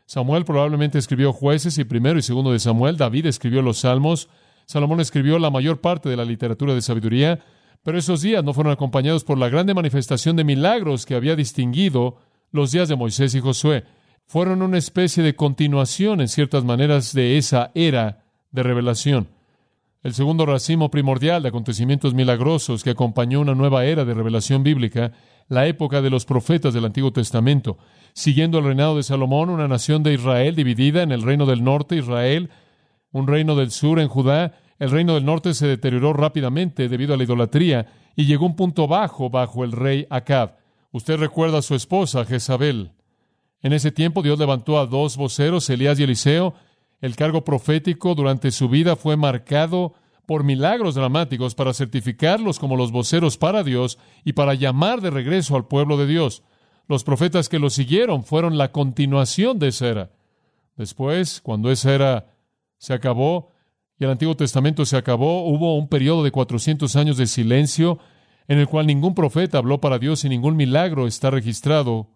Samuel 0.06 0.44
probablemente 0.44 0.98
escribió 0.98 1.32
jueces 1.32 1.78
y 1.78 1.84
primero 1.84 2.18
y 2.18 2.22
segundo 2.22 2.52
de 2.52 2.58
Samuel, 2.58 2.96
David 2.96 3.26
escribió 3.26 3.62
los 3.62 3.78
salmos, 3.78 4.28
Salomón 4.66 5.00
escribió 5.00 5.38
la 5.38 5.50
mayor 5.50 5.80
parte 5.80 6.08
de 6.08 6.16
la 6.16 6.24
literatura 6.24 6.74
de 6.74 6.82
sabiduría, 6.82 7.40
pero 7.82 7.98
esos 7.98 8.22
días 8.22 8.44
no 8.44 8.54
fueron 8.54 8.72
acompañados 8.72 9.24
por 9.24 9.38
la 9.38 9.48
grande 9.48 9.74
manifestación 9.74 10.36
de 10.36 10.44
milagros 10.44 11.04
que 11.04 11.14
había 11.14 11.36
distinguido 11.36 12.18
los 12.52 12.70
días 12.70 12.88
de 12.88 12.96
Moisés 12.96 13.34
y 13.34 13.40
Josué. 13.40 13.84
Fueron 14.26 14.62
una 14.62 14.78
especie 14.78 15.22
de 15.22 15.34
continuación 15.34 16.20
en 16.20 16.28
ciertas 16.28 16.64
maneras 16.64 17.12
de 17.12 17.38
esa 17.38 17.70
era 17.74 18.24
de 18.50 18.62
revelación. 18.62 19.28
El 20.02 20.14
segundo 20.14 20.46
racimo 20.46 20.90
primordial 20.90 21.42
de 21.42 21.48
acontecimientos 21.48 22.14
milagrosos 22.14 22.82
que 22.82 22.90
acompañó 22.90 23.40
una 23.40 23.54
nueva 23.54 23.84
era 23.84 24.04
de 24.04 24.14
revelación 24.14 24.62
bíblica, 24.62 25.12
la 25.48 25.66
época 25.66 26.02
de 26.02 26.10
los 26.10 26.24
profetas 26.24 26.74
del 26.74 26.84
Antiguo 26.84 27.12
Testamento, 27.12 27.78
siguiendo 28.12 28.58
el 28.58 28.64
reinado 28.64 28.96
de 28.96 29.02
Salomón, 29.02 29.50
una 29.50 29.68
nación 29.68 30.02
de 30.02 30.14
Israel 30.14 30.54
dividida 30.54 31.02
en 31.02 31.12
el 31.12 31.22
reino 31.22 31.46
del 31.46 31.64
norte, 31.64 31.96
Israel, 31.96 32.50
un 33.12 33.26
reino 33.26 33.54
del 33.56 33.70
sur 33.70 34.00
en 34.00 34.08
Judá. 34.08 34.54
El 34.78 34.90
reino 34.90 35.14
del 35.14 35.24
norte 35.24 35.54
se 35.54 35.66
deterioró 35.66 36.12
rápidamente 36.12 36.88
debido 36.88 37.14
a 37.14 37.16
la 37.16 37.24
idolatría 37.24 37.86
y 38.16 38.24
llegó 38.24 38.46
un 38.46 38.56
punto 38.56 38.86
bajo 38.88 39.30
bajo 39.30 39.64
el 39.64 39.72
rey 39.72 40.06
Acab. 40.10 40.56
Usted 40.90 41.16
recuerda 41.18 41.58
a 41.58 41.62
su 41.62 41.74
esposa 41.74 42.24
Jezabel. 42.24 42.92
En 43.62 43.72
ese 43.72 43.92
tiempo 43.92 44.22
Dios 44.22 44.38
levantó 44.38 44.78
a 44.78 44.86
dos 44.86 45.16
voceros, 45.16 45.70
Elías 45.70 45.98
y 46.00 46.02
Eliseo. 46.02 46.54
El 47.00 47.16
cargo 47.16 47.44
profético 47.44 48.14
durante 48.14 48.50
su 48.50 48.68
vida 48.68 48.96
fue 48.96 49.16
marcado 49.16 49.94
por 50.26 50.44
milagros 50.44 50.94
dramáticos 50.94 51.54
para 51.54 51.74
certificarlos 51.74 52.58
como 52.58 52.76
los 52.76 52.92
voceros 52.92 53.36
para 53.36 53.62
Dios 53.62 53.98
y 54.24 54.34
para 54.34 54.54
llamar 54.54 55.00
de 55.00 55.10
regreso 55.10 55.56
al 55.56 55.66
pueblo 55.66 55.96
de 55.96 56.06
Dios. 56.06 56.42
Los 56.88 57.04
profetas 57.04 57.48
que 57.48 57.58
lo 57.58 57.70
siguieron 57.70 58.24
fueron 58.24 58.58
la 58.58 58.72
continuación 58.72 59.58
de 59.58 59.68
esa 59.68 59.88
era. 59.88 60.10
Después, 60.76 61.40
cuando 61.40 61.70
esa 61.70 61.94
era 61.94 62.34
se 62.78 62.92
acabó 62.92 63.50
y 63.98 64.04
el 64.04 64.10
Antiguo 64.10 64.36
Testamento 64.36 64.84
se 64.84 64.96
acabó, 64.96 65.46
hubo 65.46 65.76
un 65.76 65.88
periodo 65.88 66.24
de 66.24 66.32
400 66.32 66.96
años 66.96 67.16
de 67.16 67.26
silencio 67.26 67.98
en 68.48 68.58
el 68.58 68.66
cual 68.66 68.86
ningún 68.86 69.14
profeta 69.14 69.58
habló 69.58 69.80
para 69.80 69.98
Dios 69.98 70.24
y 70.24 70.28
ningún 70.28 70.56
milagro 70.56 71.06
está 71.06 71.30
registrado 71.30 72.08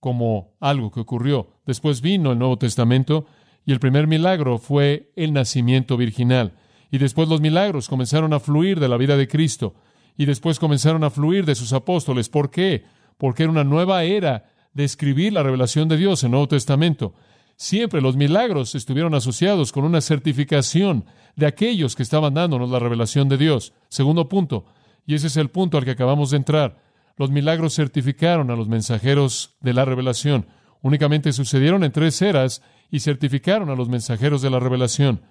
como 0.00 0.54
algo 0.60 0.90
que 0.90 1.00
ocurrió. 1.00 1.48
Después 1.66 2.00
vino 2.00 2.32
el 2.32 2.38
Nuevo 2.38 2.58
Testamento 2.58 3.26
y 3.64 3.72
el 3.72 3.80
primer 3.80 4.06
milagro 4.06 4.58
fue 4.58 5.10
el 5.16 5.32
nacimiento 5.32 5.96
virginal. 5.96 6.52
Y 6.94 6.98
después 6.98 7.28
los 7.28 7.40
milagros 7.40 7.88
comenzaron 7.88 8.32
a 8.34 8.38
fluir 8.38 8.78
de 8.78 8.86
la 8.86 8.96
vida 8.96 9.16
de 9.16 9.26
Cristo. 9.26 9.74
Y 10.16 10.26
después 10.26 10.60
comenzaron 10.60 11.02
a 11.02 11.10
fluir 11.10 11.44
de 11.44 11.56
sus 11.56 11.72
apóstoles. 11.72 12.28
¿Por 12.28 12.52
qué? 12.52 12.84
Porque 13.18 13.42
era 13.42 13.50
una 13.50 13.64
nueva 13.64 14.04
era 14.04 14.52
de 14.72 14.84
escribir 14.84 15.32
la 15.32 15.42
revelación 15.42 15.88
de 15.88 15.96
Dios 15.96 16.22
en 16.22 16.28
el 16.28 16.30
Nuevo 16.30 16.46
Testamento. 16.46 17.12
Siempre 17.56 18.00
los 18.00 18.14
milagros 18.14 18.76
estuvieron 18.76 19.12
asociados 19.16 19.72
con 19.72 19.82
una 19.82 20.00
certificación 20.00 21.04
de 21.34 21.46
aquellos 21.46 21.96
que 21.96 22.04
estaban 22.04 22.34
dándonos 22.34 22.70
la 22.70 22.78
revelación 22.78 23.28
de 23.28 23.38
Dios. 23.38 23.72
Segundo 23.88 24.28
punto, 24.28 24.64
y 25.04 25.16
ese 25.16 25.26
es 25.26 25.36
el 25.36 25.50
punto 25.50 25.78
al 25.78 25.84
que 25.84 25.90
acabamos 25.90 26.30
de 26.30 26.36
entrar. 26.36 26.80
Los 27.16 27.32
milagros 27.32 27.74
certificaron 27.74 28.52
a 28.52 28.54
los 28.54 28.68
mensajeros 28.68 29.56
de 29.60 29.72
la 29.72 29.84
revelación. 29.84 30.46
Únicamente 30.80 31.32
sucedieron 31.32 31.82
en 31.82 31.90
tres 31.90 32.22
eras 32.22 32.62
y 32.88 33.00
certificaron 33.00 33.68
a 33.68 33.74
los 33.74 33.88
mensajeros 33.88 34.42
de 34.42 34.50
la 34.50 34.60
revelación. 34.60 35.22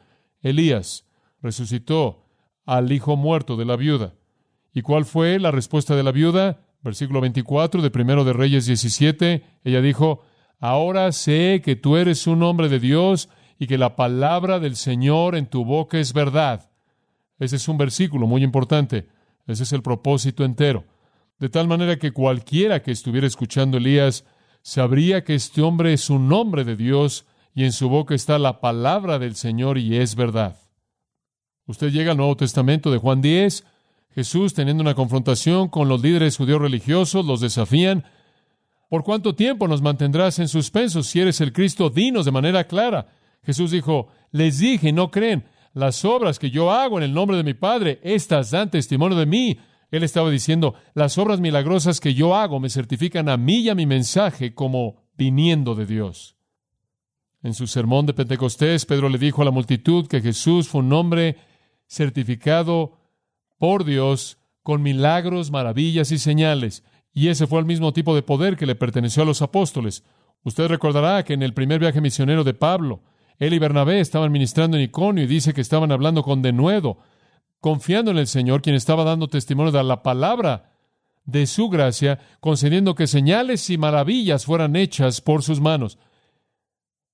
Elías 0.41 1.05
resucitó 1.43 2.25
al 2.65 2.91
hijo 2.91 3.15
muerto 3.15 3.57
de 3.57 3.65
la 3.65 3.75
viuda. 3.75 4.15
¿Y 4.73 4.81
cuál 4.81 5.05
fue 5.05 5.37
la 5.39 5.51
respuesta 5.51 5.95
de 5.95 6.01
la 6.01 6.11
viuda? 6.11 6.61
Versículo 6.81 7.21
24 7.21 7.81
de 7.81 7.91
Primero 7.91 8.23
de 8.23 8.33
Reyes 8.33 8.65
17. 8.65 9.43
Ella 9.63 9.81
dijo, 9.81 10.23
Ahora 10.59 11.11
sé 11.11 11.61
que 11.63 11.75
tú 11.75 11.97
eres 11.97 12.25
un 12.25 12.41
hombre 12.41 12.69
de 12.69 12.79
Dios 12.79 13.29
y 13.59 13.67
que 13.67 13.77
la 13.77 13.95
palabra 13.95 14.59
del 14.59 14.75
Señor 14.75 15.35
en 15.35 15.45
tu 15.45 15.65
boca 15.65 15.99
es 15.99 16.13
verdad. 16.13 16.71
Ese 17.37 17.57
es 17.57 17.67
un 17.67 17.77
versículo 17.77 18.25
muy 18.25 18.43
importante. 18.43 19.07
Ese 19.45 19.63
es 19.63 19.73
el 19.73 19.81
propósito 19.81 20.45
entero. 20.45 20.85
De 21.39 21.49
tal 21.49 21.67
manera 21.67 21.97
que 21.97 22.11
cualquiera 22.11 22.81
que 22.81 22.91
estuviera 22.91 23.27
escuchando 23.27 23.77
Elías 23.77 24.25
sabría 24.61 25.25
que 25.25 25.35
este 25.35 25.61
hombre 25.61 25.91
es 25.91 26.09
un 26.09 26.31
hombre 26.31 26.63
de 26.63 26.77
Dios 26.77 27.25
y 27.53 27.65
en 27.65 27.73
su 27.73 27.89
boca 27.89 28.15
está 28.15 28.39
la 28.39 28.61
palabra 28.61 29.19
del 29.19 29.35
Señor 29.35 29.77
y 29.77 29.97
es 29.97 30.15
verdad. 30.15 30.62
Usted 31.65 31.91
llega 31.91 32.11
al 32.11 32.17
Nuevo 32.17 32.35
Testamento 32.35 32.91
de 32.91 32.97
Juan 32.97 33.21
10, 33.21 33.63
Jesús 34.15 34.53
teniendo 34.53 34.81
una 34.81 34.95
confrontación 34.95 35.69
con 35.69 35.87
los 35.87 36.01
líderes 36.01 36.37
judíos 36.37 36.61
religiosos, 36.61 37.25
los 37.25 37.41
desafían, 37.41 38.05
¿Por 38.93 39.03
cuánto 39.03 39.33
tiempo 39.33 39.67
nos 39.67 39.81
mantendrás 39.81 40.37
en 40.37 40.47
suspenso? 40.47 41.01
Si 41.01 41.19
eres 41.19 41.41
el 41.41 41.51
Cristo, 41.51 41.89
dinos 41.89 42.25
de 42.25 42.31
manera 42.31 42.65
clara. 42.65 43.07
Jesús 43.43 43.71
dijo, 43.71 44.09
les 44.31 44.59
dije, 44.59 44.93
no 44.93 45.09
creen, 45.09 45.45
las 45.73 46.05
obras 46.05 46.37
que 46.37 46.51
yo 46.51 46.71
hago 46.71 46.99
en 46.99 47.03
el 47.03 47.11
nombre 47.11 47.35
de 47.35 47.43
mi 47.43 47.55
Padre, 47.55 47.99
estas 48.03 48.51
dan 48.51 48.69
testimonio 48.69 49.17
de 49.17 49.25
mí. 49.25 49.57
Él 49.89 50.03
estaba 50.03 50.29
diciendo, 50.29 50.75
las 50.93 51.17
obras 51.17 51.39
milagrosas 51.39 51.99
que 51.99 52.13
yo 52.13 52.35
hago 52.35 52.59
me 52.59 52.69
certifican 52.69 53.29
a 53.29 53.37
mí 53.37 53.61
y 53.61 53.69
a 53.69 53.73
mi 53.73 53.87
mensaje 53.87 54.53
como 54.53 54.97
viniendo 55.17 55.73
de 55.73 55.87
Dios. 55.87 56.35
En 57.41 57.55
su 57.55 57.65
sermón 57.65 58.05
de 58.05 58.13
Pentecostés, 58.13 58.85
Pedro 58.85 59.09
le 59.09 59.17
dijo 59.17 59.41
a 59.41 59.45
la 59.45 59.49
multitud 59.49 60.05
que 60.05 60.21
Jesús 60.21 60.67
fue 60.67 60.81
un 60.81 60.93
hombre 60.93 61.37
certificado 61.93 62.97
por 63.59 63.85
Dios 63.85 64.39
con 64.63 64.81
milagros, 64.81 65.51
maravillas 65.51 66.11
y 66.11 66.17
señales. 66.17 66.83
Y 67.13 67.27
ese 67.27 67.45
fue 67.45 67.59
el 67.59 67.65
mismo 67.65 67.93
tipo 67.93 68.15
de 68.15 68.23
poder 68.23 68.57
que 68.57 68.65
le 68.65 68.75
perteneció 68.75 69.21
a 69.21 69.25
los 69.25 69.43
apóstoles. 69.43 70.03
Usted 70.43 70.67
recordará 70.67 71.23
que 71.23 71.33
en 71.33 71.43
el 71.43 71.53
primer 71.53 71.79
viaje 71.79 72.01
misionero 72.01 72.43
de 72.43 72.55
Pablo, 72.55 73.03
él 73.37 73.53
y 73.53 73.59
Bernabé 73.59 73.99
estaban 73.99 74.31
ministrando 74.31 74.75
en 74.75 74.83
Iconio 74.83 75.23
y 75.23 75.27
dice 75.27 75.53
que 75.53 75.61
estaban 75.61 75.91
hablando 75.91 76.23
con 76.23 76.41
denuedo, 76.41 76.97
confiando 77.59 78.09
en 78.09 78.17
el 78.17 78.27
Señor, 78.27 78.61
quien 78.63 78.75
estaba 78.75 79.03
dando 79.03 79.27
testimonio 79.27 79.71
de 79.71 79.83
la 79.83 80.01
palabra 80.01 80.71
de 81.25 81.45
su 81.45 81.69
gracia, 81.69 82.19
concediendo 82.39 82.95
que 82.95 83.05
señales 83.05 83.69
y 83.69 83.77
maravillas 83.77 84.45
fueran 84.45 84.75
hechas 84.75 85.21
por 85.21 85.43
sus 85.43 85.61
manos. 85.61 85.99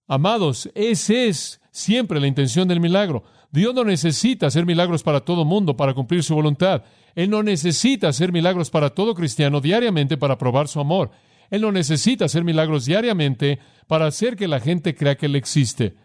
Amados, 0.07 0.69
esa 0.73 1.13
es 1.13 1.61
siempre 1.71 2.19
la 2.19 2.27
intención 2.27 2.67
del 2.67 2.79
milagro. 2.79 3.23
Dios 3.51 3.73
no 3.73 3.83
necesita 3.83 4.47
hacer 4.47 4.65
milagros 4.65 5.01
para 5.01 5.21
todo 5.21 5.43
mundo 5.43 5.75
para 5.75 5.93
cumplir 5.93 6.23
su 6.23 6.35
voluntad. 6.35 6.83
Él 7.15 7.29
no 7.29 7.41
necesita 7.41 8.09
hacer 8.09 8.31
milagros 8.31 8.69
para 8.69 8.91
todo 8.91 9.15
cristiano 9.15 9.59
diariamente 9.59 10.17
para 10.17 10.37
probar 10.37 10.67
su 10.67 10.79
amor. 10.79 11.11
Él 11.49 11.61
no 11.61 11.71
necesita 11.71 12.25
hacer 12.25 12.43
milagros 12.43 12.85
diariamente 12.85 13.59
para 13.87 14.05
hacer 14.05 14.35
que 14.35 14.47
la 14.47 14.59
gente 14.59 14.95
crea 14.95 15.15
que 15.15 15.25
Él 15.25 15.35
existe. 15.35 15.95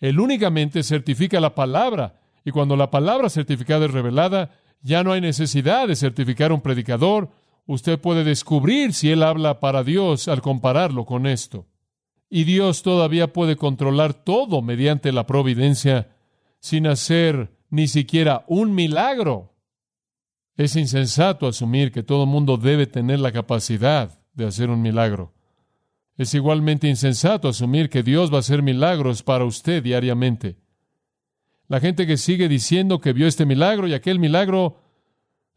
Él 0.00 0.18
únicamente 0.18 0.82
certifica 0.82 1.40
la 1.40 1.54
palabra, 1.54 2.20
y 2.44 2.50
cuando 2.50 2.74
la 2.74 2.90
palabra 2.90 3.28
certificada 3.28 3.84
es 3.84 3.92
revelada, 3.92 4.50
ya 4.80 5.04
no 5.04 5.12
hay 5.12 5.20
necesidad 5.20 5.86
de 5.86 5.94
certificar 5.94 6.52
un 6.52 6.60
predicador. 6.60 7.30
Usted 7.66 8.00
puede 8.00 8.24
descubrir 8.24 8.94
si 8.94 9.10
Él 9.10 9.22
habla 9.22 9.60
para 9.60 9.84
Dios 9.84 10.26
al 10.26 10.40
compararlo 10.40 11.04
con 11.04 11.26
esto. 11.26 11.66
Y 12.30 12.44
Dios 12.44 12.82
todavía 12.82 13.32
puede 13.32 13.56
controlar 13.56 14.14
todo 14.14 14.62
mediante 14.62 15.12
la 15.12 15.26
providencia 15.26 16.08
sin 16.62 16.86
hacer 16.86 17.50
ni 17.70 17.88
siquiera 17.88 18.44
un 18.46 18.74
milagro. 18.74 19.52
Es 20.56 20.76
insensato 20.76 21.48
asumir 21.48 21.90
que 21.90 22.04
todo 22.04 22.24
mundo 22.24 22.56
debe 22.56 22.86
tener 22.86 23.18
la 23.18 23.32
capacidad 23.32 24.20
de 24.32 24.46
hacer 24.46 24.70
un 24.70 24.80
milagro. 24.80 25.34
Es 26.16 26.34
igualmente 26.34 26.88
insensato 26.88 27.48
asumir 27.48 27.90
que 27.90 28.04
Dios 28.04 28.32
va 28.32 28.36
a 28.36 28.40
hacer 28.40 28.62
milagros 28.62 29.24
para 29.24 29.44
usted 29.44 29.82
diariamente. 29.82 30.56
La 31.66 31.80
gente 31.80 32.06
que 32.06 32.16
sigue 32.16 32.48
diciendo 32.48 33.00
que 33.00 33.12
vio 33.12 33.26
este 33.26 33.44
milagro 33.44 33.88
y 33.88 33.94
aquel 33.94 34.20
milagro 34.20 34.78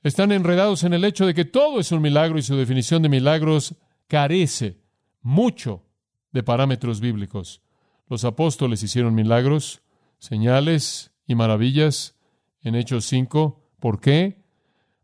están 0.01 0.31
enredados 0.31 0.83
en 0.83 0.93
el 0.93 1.05
hecho 1.05 1.27
de 1.27 1.35
que 1.35 1.45
todo 1.45 1.79
es 1.79 1.91
un 1.91 2.01
milagro 2.01 2.39
y 2.39 2.41
su 2.41 2.55
definición 2.55 3.03
de 3.03 3.09
milagros 3.09 3.75
carece 4.07 4.81
mucho 5.21 5.83
de 6.31 6.41
parámetros 6.41 6.99
bíblicos. 6.99 7.61
Los 8.07 8.23
apóstoles 8.23 8.81
hicieron 8.81 9.13
milagros, 9.13 9.83
señales 10.19 11.11
y 11.27 11.35
maravillas 11.35 12.15
en 12.61 12.75
Hechos 12.75 13.05
5. 13.05 13.61
¿Por 13.79 13.99
qué? 13.99 14.43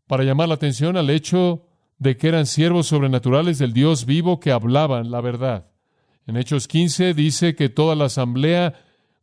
Para 0.06 0.24
llamar 0.24 0.48
la 0.48 0.54
atención 0.54 0.96
al 0.96 1.10
hecho 1.10 1.66
de 1.98 2.16
que 2.16 2.28
eran 2.28 2.46
siervos 2.46 2.88
sobrenaturales 2.88 3.58
del 3.58 3.72
Dios 3.72 4.06
vivo 4.06 4.40
que 4.40 4.50
hablaban 4.50 5.10
la 5.10 5.20
verdad. 5.20 5.70
En 6.26 6.36
Hechos 6.36 6.68
15 6.68 7.14
dice 7.14 7.54
que 7.54 7.68
toda 7.68 7.94
la 7.94 8.06
asamblea 8.06 8.74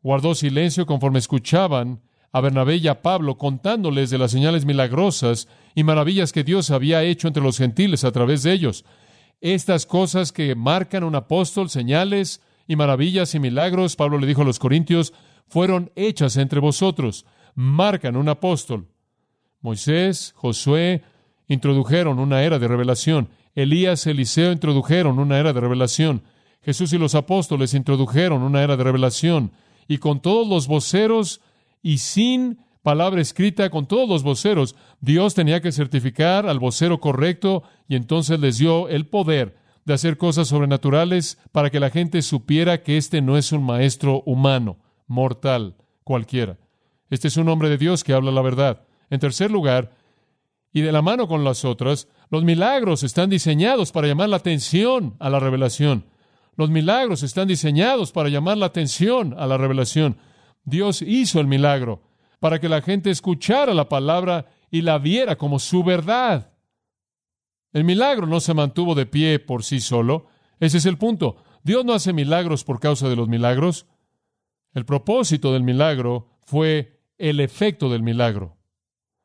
guardó 0.02 0.36
silencio 0.36 0.86
conforme 0.86 1.20
escuchaban 1.20 2.02
a 2.32 2.42
Bernabé 2.42 2.78
y 2.78 2.88
a 2.88 3.02
Pablo 3.02 3.38
contándoles 3.38 4.10
de 4.10 4.18
las 4.18 4.32
señales 4.32 4.66
milagrosas 4.66 5.48
y 5.76 5.84
maravillas 5.84 6.32
que 6.32 6.44
Dios 6.44 6.72
había 6.72 7.04
hecho 7.04 7.28
entre 7.28 7.44
los 7.44 7.58
gentiles 7.58 8.04
a 8.04 8.12
través 8.12 8.44
de 8.44 8.54
ellos. 8.54 8.86
Estas 9.42 9.86
cosas 9.86 10.32
que 10.32 10.56
marcan 10.56 11.04
un 11.04 11.16
apóstol, 11.16 11.70
señales 11.70 12.42
y 12.68 12.76
maravillas 12.76 13.34
y 13.36 13.40
milagros, 13.40 13.96
Pablo 13.96 14.20
le 14.20 14.28
dijo 14.28 14.44
a 14.44 14.46
los 14.46 14.60
corintios, 14.60 15.14
fueron 15.50 15.92
hechas 15.96 16.38
entre 16.38 16.60
vosotros, 16.60 17.26
marcan 17.56 18.16
un 18.16 18.30
apóstol. 18.30 18.88
Moisés, 19.62 20.34
Josué 20.38 21.04
introdujeron 21.48 22.20
una 22.20 22.44
era 22.44 22.60
de 22.60 22.68
revelación. 22.68 23.30
Elías, 23.56 24.08
Eliseo 24.08 24.52
introdujeron 24.52 25.20
una 25.20 25.40
era 25.40 25.52
de 25.52 25.60
revelación. 25.60 26.22
Jesús 26.62 26.94
y 26.94 26.98
los 26.98 27.16
apóstoles 27.16 27.74
introdujeron 27.74 28.44
una 28.44 28.64
era 28.64 28.78
de 28.78 28.84
revelación. 28.84 29.52
Y 29.88 29.98
con 29.98 30.22
todos 30.22 30.48
los 30.48 30.68
voceros 30.68 31.42
y 31.82 31.98
sin 31.98 32.60
palabra 32.84 33.22
escrita, 33.22 33.70
con 33.70 33.88
todos 33.88 34.08
los 34.08 34.24
voceros, 34.24 34.76
Dios 35.02 35.34
tenía 35.34 35.62
que 35.62 35.72
certificar 35.72 36.48
al 36.48 36.60
vocero 36.60 37.00
correcto 37.00 37.64
y 37.88 37.96
entonces 37.96 38.40
les 38.40 38.60
dio 38.60 38.88
el 38.88 39.08
poder 39.08 39.58
de 39.86 39.96
hacer 39.96 40.18
cosas 40.18 40.48
sobrenaturales 40.48 41.40
para 41.52 41.72
que 41.72 41.80
la 41.80 41.90
gente 41.90 42.22
supiera 42.22 42.84
que 42.84 42.98
este 42.98 43.22
no 43.22 43.38
es 43.38 43.52
un 43.52 43.64
maestro 43.64 44.22
humano 44.26 44.78
mortal 45.10 45.76
cualquiera. 46.06 46.58
Este 47.10 47.28
es 47.28 47.36
un 47.36 47.50
hombre 47.50 47.68
de 47.68 47.78
Dios 47.78 48.06
que 48.06 48.14
habla 48.14 48.32
la 48.32 48.42
verdad. 48.42 48.84
En 49.10 49.20
tercer 49.20 49.52
lugar, 49.52 49.92
y 50.72 50.82
de 50.82 50.92
la 50.92 51.02
mano 51.02 51.28
con 51.28 51.44
las 51.44 51.66
otras, 51.66 52.08
los 52.30 52.44
milagros 52.44 53.04
están 53.04 53.30
diseñados 53.30 53.92
para 53.92 54.08
llamar 54.08 54.30
la 54.30 54.38
atención 54.38 55.16
a 55.20 55.30
la 55.30 55.40
revelación. 55.40 56.06
Los 56.56 56.70
milagros 56.70 57.24
están 57.24 57.48
diseñados 57.48 58.12
para 58.12 58.30
llamar 58.30 58.58
la 58.58 58.68
atención 58.68 59.36
a 59.40 59.48
la 59.48 59.58
revelación. 59.58 60.18
Dios 60.64 61.02
hizo 61.02 61.40
el 61.40 61.48
milagro 61.48 62.04
para 62.40 62.60
que 62.60 62.70
la 62.70 62.82
gente 62.82 63.10
escuchara 63.10 63.74
la 63.74 63.90
palabra 63.90 64.46
y 64.70 64.82
la 64.82 65.00
viera 65.00 65.38
como 65.38 65.58
su 65.58 65.84
verdad. 65.84 66.54
El 67.74 67.84
milagro 67.84 68.28
no 68.28 68.40
se 68.40 68.54
mantuvo 68.54 68.94
de 68.94 69.06
pie 69.06 69.40
por 69.40 69.64
sí 69.64 69.80
solo. 69.80 70.28
Ese 70.60 70.78
es 70.78 70.86
el 70.86 70.98
punto. 70.98 71.38
Dios 71.64 71.86
no 71.86 71.94
hace 71.94 72.14
milagros 72.14 72.64
por 72.64 72.80
causa 72.80 73.10
de 73.10 73.16
los 73.16 73.28
milagros. 73.28 73.86
El 74.74 74.86
propósito 74.86 75.54
del 75.54 75.64
milagro 75.64 76.30
fue 76.46 77.02
el 77.18 77.40
efecto 77.40 77.90
del 77.90 78.04
milagro. 78.04 78.58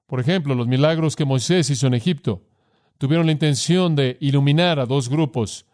Por 0.06 0.20
ejemplo, 0.20 0.54
los 0.54 0.66
milagros 0.66 1.16
que 1.16 1.24
Moisés 1.24 1.70
hizo 1.70 1.86
en 1.86 1.94
Egipto 1.94 2.46
tuvieron 2.98 3.26
la 3.26 3.32
intención 3.32 3.96
de 3.96 4.16
iluminar 4.20 4.78
a 4.78 4.86
dos 4.86 5.08
grupos, 5.08 5.66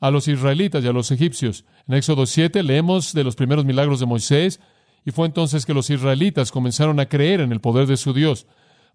a 0.00 0.10
los 0.10 0.28
israelitas 0.28 0.84
y 0.84 0.88
a 0.88 0.92
los 0.92 1.10
egipcios. 1.10 1.64
En 1.88 1.94
Éxodo 1.94 2.26
7 2.26 2.62
leemos 2.62 3.12
de 3.12 3.24
los 3.24 3.36
primeros 3.36 3.64
milagros 3.64 4.00
de 4.00 4.06
Moisés 4.06 4.60
y 5.04 5.10
fue 5.10 5.26
entonces 5.26 5.64
que 5.64 5.74
los 5.74 5.88
israelitas 5.90 6.52
comenzaron 6.52 7.00
a 7.00 7.06
creer 7.06 7.40
en 7.40 7.52
el 7.52 7.60
poder 7.60 7.86
de 7.86 7.96
su 7.96 8.12
Dios. 8.12 8.46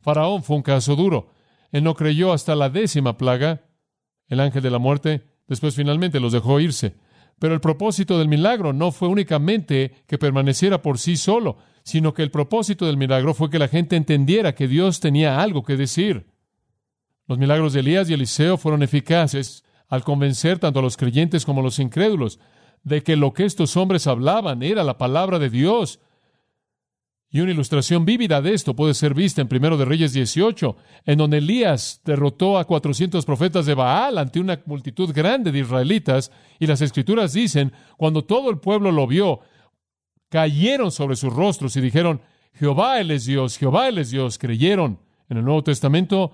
Faraón 0.01 0.43
fue 0.43 0.57
un 0.57 0.61
caso 0.61 0.95
duro. 0.95 1.33
Él 1.71 1.83
no 1.83 1.95
creyó 1.95 2.33
hasta 2.33 2.55
la 2.55 2.69
décima 2.69 3.17
plaga, 3.17 3.65
el 4.27 4.39
ángel 4.39 4.61
de 4.61 4.71
la 4.71 4.79
muerte, 4.79 5.25
después 5.47 5.75
finalmente 5.75 6.19
los 6.19 6.33
dejó 6.33 6.59
irse. 6.59 6.95
Pero 7.41 7.55
el 7.55 7.59
propósito 7.59 8.19
del 8.19 8.27
milagro 8.27 8.71
no 8.71 8.91
fue 8.91 9.07
únicamente 9.07 10.03
que 10.05 10.19
permaneciera 10.19 10.83
por 10.83 10.99
sí 10.99 11.17
solo, 11.17 11.57
sino 11.81 12.13
que 12.13 12.21
el 12.21 12.29
propósito 12.29 12.85
del 12.85 12.97
milagro 12.97 13.33
fue 13.33 13.49
que 13.49 13.57
la 13.57 13.67
gente 13.67 13.95
entendiera 13.95 14.53
que 14.53 14.67
Dios 14.67 14.99
tenía 14.99 15.41
algo 15.41 15.63
que 15.63 15.75
decir. 15.75 16.27
Los 17.25 17.39
milagros 17.39 17.73
de 17.73 17.79
Elías 17.79 18.07
y 18.07 18.13
Eliseo 18.13 18.57
fueron 18.57 18.83
eficaces 18.83 19.63
al 19.87 20.03
convencer 20.03 20.59
tanto 20.59 20.77
a 20.77 20.81
los 20.83 20.97
creyentes 20.97 21.43
como 21.43 21.61
a 21.61 21.63
los 21.63 21.79
incrédulos 21.79 22.37
de 22.83 23.01
que 23.01 23.15
lo 23.15 23.33
que 23.33 23.45
estos 23.45 23.75
hombres 23.75 24.05
hablaban 24.05 24.61
era 24.61 24.83
la 24.83 24.99
palabra 24.99 25.39
de 25.39 25.49
Dios. 25.49 25.99
Y 27.33 27.39
una 27.39 27.51
ilustración 27.51 28.03
vívida 28.03 28.41
de 28.41 28.53
esto 28.53 28.75
puede 28.75 28.93
ser 28.93 29.13
vista 29.13 29.41
en 29.41 29.47
Primero 29.47 29.77
de 29.77 29.85
Reyes 29.85 30.11
18, 30.11 30.75
en 31.05 31.17
donde 31.17 31.37
Elías 31.37 32.01
derrotó 32.03 32.57
a 32.57 32.65
400 32.65 33.25
profetas 33.25 33.65
de 33.65 33.73
Baal 33.73 34.17
ante 34.17 34.41
una 34.41 34.61
multitud 34.65 35.13
grande 35.13 35.53
de 35.53 35.59
israelitas, 35.59 36.29
y 36.59 36.67
las 36.67 36.81
escrituras 36.81 37.31
dicen, 37.31 37.71
cuando 37.95 38.25
todo 38.25 38.49
el 38.49 38.59
pueblo 38.59 38.91
lo 38.91 39.07
vio, 39.07 39.39
cayeron 40.27 40.91
sobre 40.91 41.15
sus 41.15 41.31
rostros 41.31 41.77
y 41.77 41.81
dijeron, 41.81 42.21
Jehová 42.53 42.99
él 42.99 43.11
es 43.11 43.25
Dios, 43.25 43.57
Jehová 43.57 43.87
él 43.87 43.99
es 43.99 44.11
Dios, 44.11 44.37
creyeron. 44.37 44.99
En 45.29 45.37
el 45.37 45.45
Nuevo 45.45 45.63
Testamento, 45.63 46.33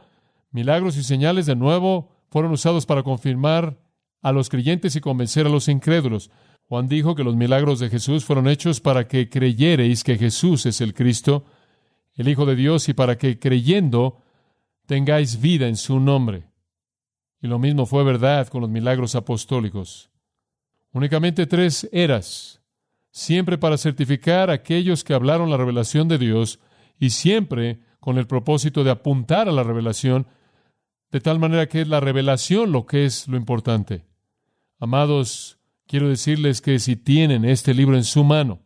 milagros 0.49 0.97
y 0.97 1.03
señales 1.03 1.45
de 1.45 1.55
nuevo 1.55 2.09
fueron 2.31 2.51
usados 2.51 2.87
para 2.87 3.03
confirmar 3.03 3.77
a 4.23 4.31
los 4.31 4.49
creyentes 4.49 4.95
y 4.95 5.01
convencer 5.01 5.45
a 5.45 5.49
los 5.49 5.67
incrédulos. 5.67 6.31
Juan 6.67 6.89
dijo 6.89 7.15
que 7.15 7.23
los 7.23 7.35
milagros 7.35 7.79
de 7.79 7.89
Jesús 7.89 8.25
fueron 8.25 8.47
hechos 8.47 8.81
para 8.81 9.07
que 9.07 9.29
creyereis 9.29 10.03
que 10.03 10.17
Jesús 10.17 10.65
es 10.65 10.81
el 10.81 10.93
Cristo, 10.93 11.45
el 12.15 12.27
Hijo 12.27 12.45
de 12.45 12.55
Dios, 12.55 12.89
y 12.89 12.93
para 12.93 13.17
que 13.17 13.39
creyendo 13.39 14.21
tengáis 14.85 15.39
vida 15.39 15.67
en 15.67 15.77
su 15.77 15.99
nombre. 15.99 16.49
Y 17.41 17.47
lo 17.47 17.57
mismo 17.57 17.85
fue 17.85 18.03
verdad 18.03 18.47
con 18.47 18.61
los 18.61 18.69
milagros 18.69 19.15
apostólicos. 19.15 20.09
Únicamente 20.91 21.45
tres 21.45 21.87
eras, 21.93 22.61
siempre 23.11 23.57
para 23.57 23.77
certificar 23.77 24.49
a 24.49 24.53
aquellos 24.53 25.03
que 25.03 25.13
hablaron 25.13 25.49
la 25.49 25.57
revelación 25.57 26.07
de 26.07 26.17
Dios 26.17 26.59
y 26.99 27.11
siempre 27.11 27.79
con 27.99 28.17
el 28.17 28.27
propósito 28.27 28.83
de 28.83 28.91
apuntar 28.91 29.47
a 29.47 29.51
la 29.51 29.63
revelación, 29.63 30.27
de 31.11 31.21
tal 31.21 31.39
manera 31.39 31.67
que 31.67 31.81
es 31.81 31.87
la 31.87 31.99
revelación 31.99 32.71
lo 32.71 32.85
que 32.85 33.05
es 33.05 33.27
lo 33.27 33.37
importante. 33.37 34.05
Amados, 34.79 35.56
quiero 35.87 36.09
decirles 36.09 36.61
que 36.61 36.79
si 36.79 36.95
tienen 36.95 37.45
este 37.45 37.73
libro 37.73 37.95
en 37.95 38.03
su 38.03 38.23
mano, 38.23 38.59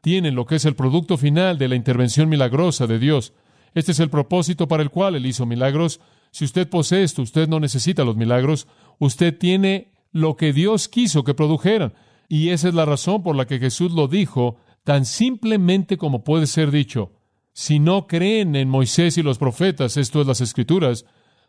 tienen 0.00 0.34
lo 0.34 0.46
que 0.46 0.56
es 0.56 0.64
el 0.64 0.76
producto 0.76 1.16
final 1.16 1.58
de 1.58 1.68
la 1.68 1.74
intervención 1.74 2.28
milagrosa 2.28 2.86
de 2.86 2.98
Dios. 2.98 3.32
Este 3.74 3.92
es 3.92 4.00
el 4.00 4.10
propósito 4.10 4.68
para 4.68 4.82
el 4.82 4.90
cual 4.90 5.16
Él 5.16 5.26
hizo 5.26 5.46
milagros. 5.46 6.00
Si 6.30 6.44
usted 6.44 6.68
posee 6.68 7.02
esto, 7.02 7.22
usted 7.22 7.48
no 7.48 7.58
necesita 7.58 8.04
los 8.04 8.16
milagros. 8.16 8.68
Usted 8.98 9.36
tiene 9.36 9.92
lo 10.12 10.36
que 10.36 10.52
Dios 10.52 10.88
quiso 10.88 11.24
que 11.24 11.34
produjeran. 11.34 11.94
Y 12.28 12.50
esa 12.50 12.68
es 12.68 12.74
la 12.74 12.84
razón 12.84 13.22
por 13.22 13.36
la 13.36 13.46
que 13.46 13.58
Jesús 13.58 13.92
lo 13.92 14.08
dijo 14.08 14.56
tan 14.84 15.04
simplemente 15.04 15.96
como 15.96 16.22
puede 16.22 16.46
ser 16.46 16.70
dicho. 16.70 17.12
Si 17.52 17.80
no 17.80 18.06
creen 18.06 18.54
en 18.54 18.68
Moisés 18.68 19.18
y 19.18 19.22
los 19.22 19.38
profetas, 19.38 19.96
esto 19.96 20.20
es 20.20 20.26
las 20.26 20.40
escrituras, 20.40 21.06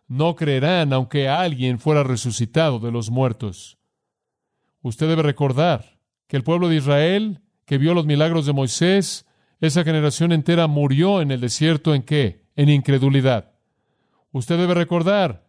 no 0.07 0.35
creerán 0.35 0.93
aunque 0.93 1.27
alguien 1.27 1.79
fuera 1.79 2.03
resucitado 2.03 2.79
de 2.79 2.91
los 2.91 3.11
muertos. 3.11 3.76
Usted 4.87 5.09
debe 5.09 5.21
recordar 5.21 5.99
que 6.29 6.37
el 6.37 6.45
pueblo 6.45 6.69
de 6.69 6.77
Israel, 6.77 7.41
que 7.65 7.77
vio 7.77 7.93
los 7.93 8.05
milagros 8.05 8.45
de 8.45 8.53
Moisés, 8.53 9.25
esa 9.59 9.83
generación 9.83 10.31
entera 10.31 10.67
murió 10.67 11.21
en 11.21 11.29
el 11.31 11.41
desierto 11.41 11.93
en 11.93 12.03
qué? 12.03 12.45
En 12.55 12.69
incredulidad. 12.69 13.51
Usted 14.31 14.57
debe 14.57 14.75
recordar 14.75 15.45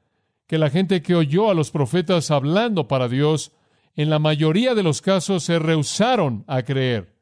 que 0.48 0.58
la 0.58 0.70
gente 0.70 1.02
que 1.02 1.14
oyó 1.14 1.50
a 1.50 1.54
los 1.54 1.70
profetas 1.70 2.32
hablando 2.32 2.88
para 2.88 3.06
Dios, 3.06 3.52
en 3.94 4.10
la 4.10 4.18
mayoría 4.18 4.74
de 4.74 4.82
los 4.82 5.02
casos 5.02 5.44
se 5.44 5.60
rehusaron 5.60 6.42
a 6.48 6.64
creer. 6.64 7.14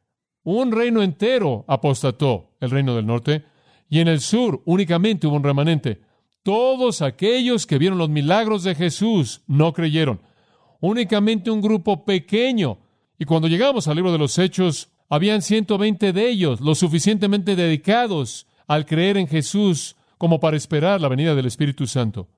Un 0.43 0.73
reino 0.73 1.03
entero 1.03 1.67
apostató, 1.69 2.57
el 2.61 2.71
reino 2.71 2.97
del 2.97 3.05
norte, 3.05 3.45
y 3.91 4.01
en 4.01 4.09
el 4.09 4.21
sur 4.21 4.63
únicamente 4.65 5.27
hubo 5.27 5.37
un 5.37 5.45
remanente. 5.45 6.01
Todos 6.43 7.03
aquellos 7.03 7.67
que 7.67 7.77
vieron 7.77 7.99
los 7.99 8.09
milagros 8.09 8.65
de 8.65 8.75
Jesús 8.75 9.43
no 9.47 9.75
creyeron 9.75 10.23
únicamente 10.81 11.51
un 11.51 11.61
grupo 11.61 12.05
pequeño. 12.05 12.79
Y 13.19 13.25
cuando 13.25 13.49
llegamos 13.49 13.89
al 13.89 13.97
libro 13.97 14.13
de 14.13 14.19
los 14.19 14.39
Hechos, 14.39 14.91
habían 15.09 15.43
120 15.43 16.13
de 16.13 16.29
ellos, 16.29 16.61
lo 16.61 16.75
suficientemente 16.75 17.57
dedicados 17.57 18.47
al 18.67 18.87
creer 18.87 19.17
en 19.17 19.29
Jesús 19.29 19.97
como 20.19 20.41
para 20.41 20.57
esperar 20.57 21.01
la 21.01 21.09
venida 21.09 21.35
del 21.35 21.47
Espíritu 21.47 21.87
Santo. 21.87 22.29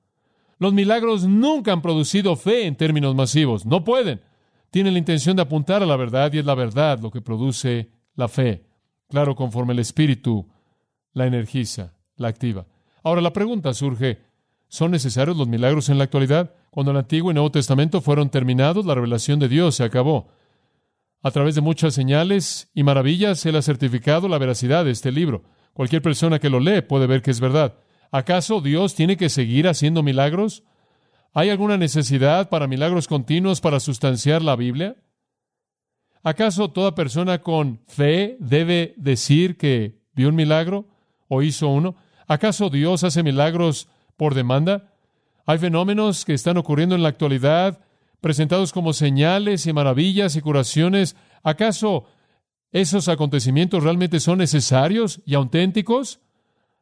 Los 0.59 0.73
milagros 0.73 1.23
nunca 1.23 1.71
han 1.71 1.81
producido 1.81 2.35
fe 2.35 2.65
en 2.65 2.75
términos 2.75 3.15
masivos, 3.15 3.65
no 3.65 3.83
pueden. 3.83 4.21
Tienen 4.71 4.93
la 4.93 4.99
intención 4.99 5.35
de 5.35 5.41
apuntar 5.41 5.81
a 5.81 5.85
la 5.85 5.95
verdad 5.95 6.31
y 6.33 6.39
es 6.39 6.45
la 6.45 6.53
verdad 6.53 6.99
lo 6.99 7.11
que 7.11 7.21
produce 7.21 7.89
la 8.15 8.27
fe. 8.27 8.65
Claro, 9.07 9.35
conforme 9.35 9.73
el 9.73 9.79
Espíritu 9.79 10.47
la 11.13 11.25
energiza, 11.25 11.93
la 12.17 12.27
activa. 12.27 12.67
Ahora 13.03 13.21
la 13.21 13.33
pregunta 13.33 13.73
surge, 13.73 14.21
¿son 14.67 14.91
necesarios 14.91 15.37
los 15.37 15.47
milagros 15.47 15.89
en 15.89 15.97
la 15.97 16.03
actualidad? 16.03 16.53
Cuando 16.71 16.91
el 16.91 16.97
Antiguo 16.97 17.31
y 17.31 17.33
Nuevo 17.33 17.51
Testamento 17.51 18.01
fueron 18.01 18.29
terminados, 18.29 18.85
la 18.85 18.95
revelación 18.95 19.39
de 19.39 19.47
Dios 19.47 19.75
se 19.75 19.83
acabó. 19.83 20.29
A 21.21 21.31
través 21.31 21.55
de 21.55 21.61
muchas 21.61 21.93
señales 21.93 22.69
y 22.73 22.83
maravillas, 22.83 23.45
Él 23.45 23.55
ha 23.55 23.61
certificado 23.61 24.27
la 24.27 24.37
veracidad 24.37 24.85
de 24.85 24.91
este 24.91 25.11
libro. 25.11 25.43
Cualquier 25.73 26.01
persona 26.01 26.39
que 26.39 26.49
lo 26.49 26.59
lee 26.59 26.81
puede 26.81 27.07
ver 27.07 27.21
que 27.21 27.31
es 27.31 27.39
verdad. 27.39 27.75
¿Acaso 28.11 28.61
Dios 28.61 28.95
tiene 28.95 29.17
que 29.17 29.29
seguir 29.29 29.67
haciendo 29.67 30.03
milagros? 30.03 30.63
¿Hay 31.33 31.49
alguna 31.49 31.77
necesidad 31.77 32.49
para 32.49 32.67
milagros 32.67 33.07
continuos 33.07 33.61
para 33.61 33.79
sustanciar 33.79 34.41
la 34.41 34.55
Biblia? 34.55 34.95
¿Acaso 36.23 36.71
toda 36.71 36.95
persona 36.95 37.39
con 37.41 37.81
fe 37.87 38.37
debe 38.39 38.93
decir 38.97 39.57
que 39.57 40.01
vio 40.13 40.29
un 40.29 40.35
milagro 40.35 40.87
o 41.27 41.41
hizo 41.41 41.67
uno? 41.69 41.95
¿Acaso 42.27 42.69
Dios 42.69 43.03
hace 43.03 43.23
milagros 43.23 43.87
por 44.17 44.35
demanda? 44.35 44.93
Hay 45.49 45.57
fenómenos 45.57 46.25
que 46.25 46.35
están 46.35 46.57
ocurriendo 46.57 46.93
en 46.93 47.01
la 47.01 47.09
actualidad, 47.09 47.79
presentados 48.21 48.71
como 48.71 48.93
señales 48.93 49.65
y 49.65 49.73
maravillas 49.73 50.35
y 50.35 50.41
curaciones. 50.41 51.15
¿Acaso 51.41 52.05
esos 52.71 53.07
acontecimientos 53.07 53.83
realmente 53.83 54.19
son 54.19 54.37
necesarios 54.37 55.23
y 55.25 55.33
auténticos? 55.33 56.19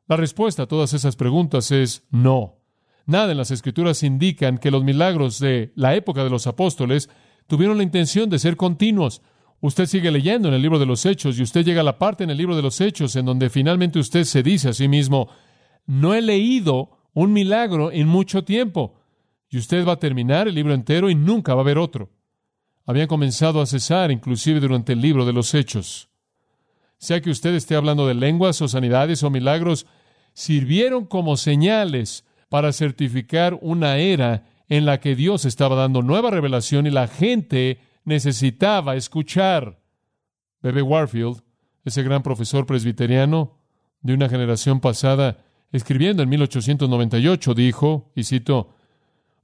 La 0.10 0.18
respuesta 0.18 0.64
a 0.64 0.68
todas 0.68 0.94
esas 0.94 1.16
preguntas 1.16 1.72
es 1.72 2.04
no. 2.12 2.58
Nada 3.06 3.32
en 3.32 3.38
las 3.38 3.52
escrituras 3.52 4.04
indican 4.04 4.58
que 4.58 4.70
los 4.70 4.84
milagros 4.84 5.40
de 5.40 5.72
la 5.76 5.96
época 5.96 6.26
de 6.26 6.30
los 6.30 6.46
apóstoles 6.46 7.10
tuvieron 7.48 7.78
la 7.78 7.84
intención 7.84 8.30
de 8.30 8.38
ser 8.38 8.58
continuos. 8.58 9.22
Usted 9.62 9.86
sigue 9.86 10.12
leyendo 10.12 10.50
en 10.50 10.56
el 10.56 10.62
libro 10.62 10.78
de 10.78 10.88
los 10.88 11.06
Hechos 11.06 11.40
y 11.40 11.44
usted 11.44 11.64
llega 11.64 11.80
a 11.80 11.86
la 11.86 11.98
parte 11.98 12.26
en 12.26 12.32
el 12.32 12.38
libro 12.38 12.58
de 12.58 12.64
los 12.64 12.82
Hechos 12.82 13.16
en 13.16 13.28
donde 13.28 13.50
finalmente 13.50 13.98
usted 13.98 14.26
se 14.26 14.44
dice 14.44 14.68
a 14.68 14.74
sí 14.74 14.90
mismo, 14.90 15.30
no 15.86 16.14
he 16.14 16.22
leído 16.22 16.97
un 17.18 17.34
milagro 17.34 17.92
en 17.92 18.08
mucho 18.08 18.44
tiempo. 18.44 18.94
Y 19.50 19.58
usted 19.58 19.88
va 19.88 19.94
a 19.94 20.00
terminar 20.00 20.48
el 20.48 20.54
libro 20.54 20.76
entero 20.76 21.10
y 21.10 21.16
nunca 21.16 21.56
va 21.56 21.62
a 21.62 21.64
haber 21.64 21.80
otro. 21.80 22.12
Habían 22.86 23.08
comenzado 23.08 23.60
a 23.60 23.66
cesar 23.66 24.12
inclusive 24.12 24.60
durante 24.60 24.94
el 24.94 25.02
libro 25.02 25.26
de 25.26 25.34
los 25.34 25.56
hechos. 25.56 26.10
Sea 27.00 27.20
que 27.20 27.32
usted 27.32 27.56
esté 27.56 27.76
hablando 27.76 28.06
de 28.06 28.14
lenguas 28.14 28.62
o 28.62 28.68
sanidades 28.68 29.24
o 29.24 29.32
milagros, 29.32 29.88
sirvieron 30.34 31.06
como 31.06 31.38
señales 31.38 32.24
para 32.50 32.72
certificar 32.72 33.58
una 33.62 33.98
era 33.98 34.46
en 34.70 34.86
la 34.86 35.00
que 35.00 35.16
Dios 35.16 35.46
estaba 35.46 35.76
dando 35.76 36.04
nueva 36.04 36.30
revelación 36.30 36.86
y 36.86 36.92
la 36.92 37.08
gente 37.08 37.80
necesitaba 38.04 38.96
escuchar. 38.96 39.80
Bebe 40.62 40.84
Warfield, 40.84 41.42
ese 41.84 42.04
gran 42.04 42.22
profesor 42.22 42.68
presbiteriano 42.68 43.58
de 44.02 44.14
una 44.14 44.30
generación 44.30 44.82
pasada, 44.82 45.47
escribiendo 45.72 46.24
en 46.24 46.30
1898, 46.30 47.54
dijo, 47.54 48.12
y 48.16 48.24
cito, 48.24 48.76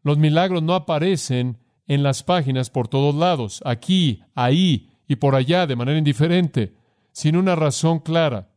los 0.03 0.17
milagros 0.17 0.63
no 0.63 0.73
aparecen 0.73 1.57
en 1.87 2.03
las 2.03 2.23
páginas 2.23 2.69
por 2.69 2.87
todos 2.87 3.15
lados, 3.15 3.61
aquí, 3.65 4.21
ahí 4.35 4.89
y 5.07 5.17
por 5.17 5.35
allá 5.35 5.67
de 5.67 5.75
manera 5.75 5.97
indiferente, 5.97 6.75
sin 7.11 7.35
una 7.35 7.55
razón 7.55 7.99
clara. 7.99 8.49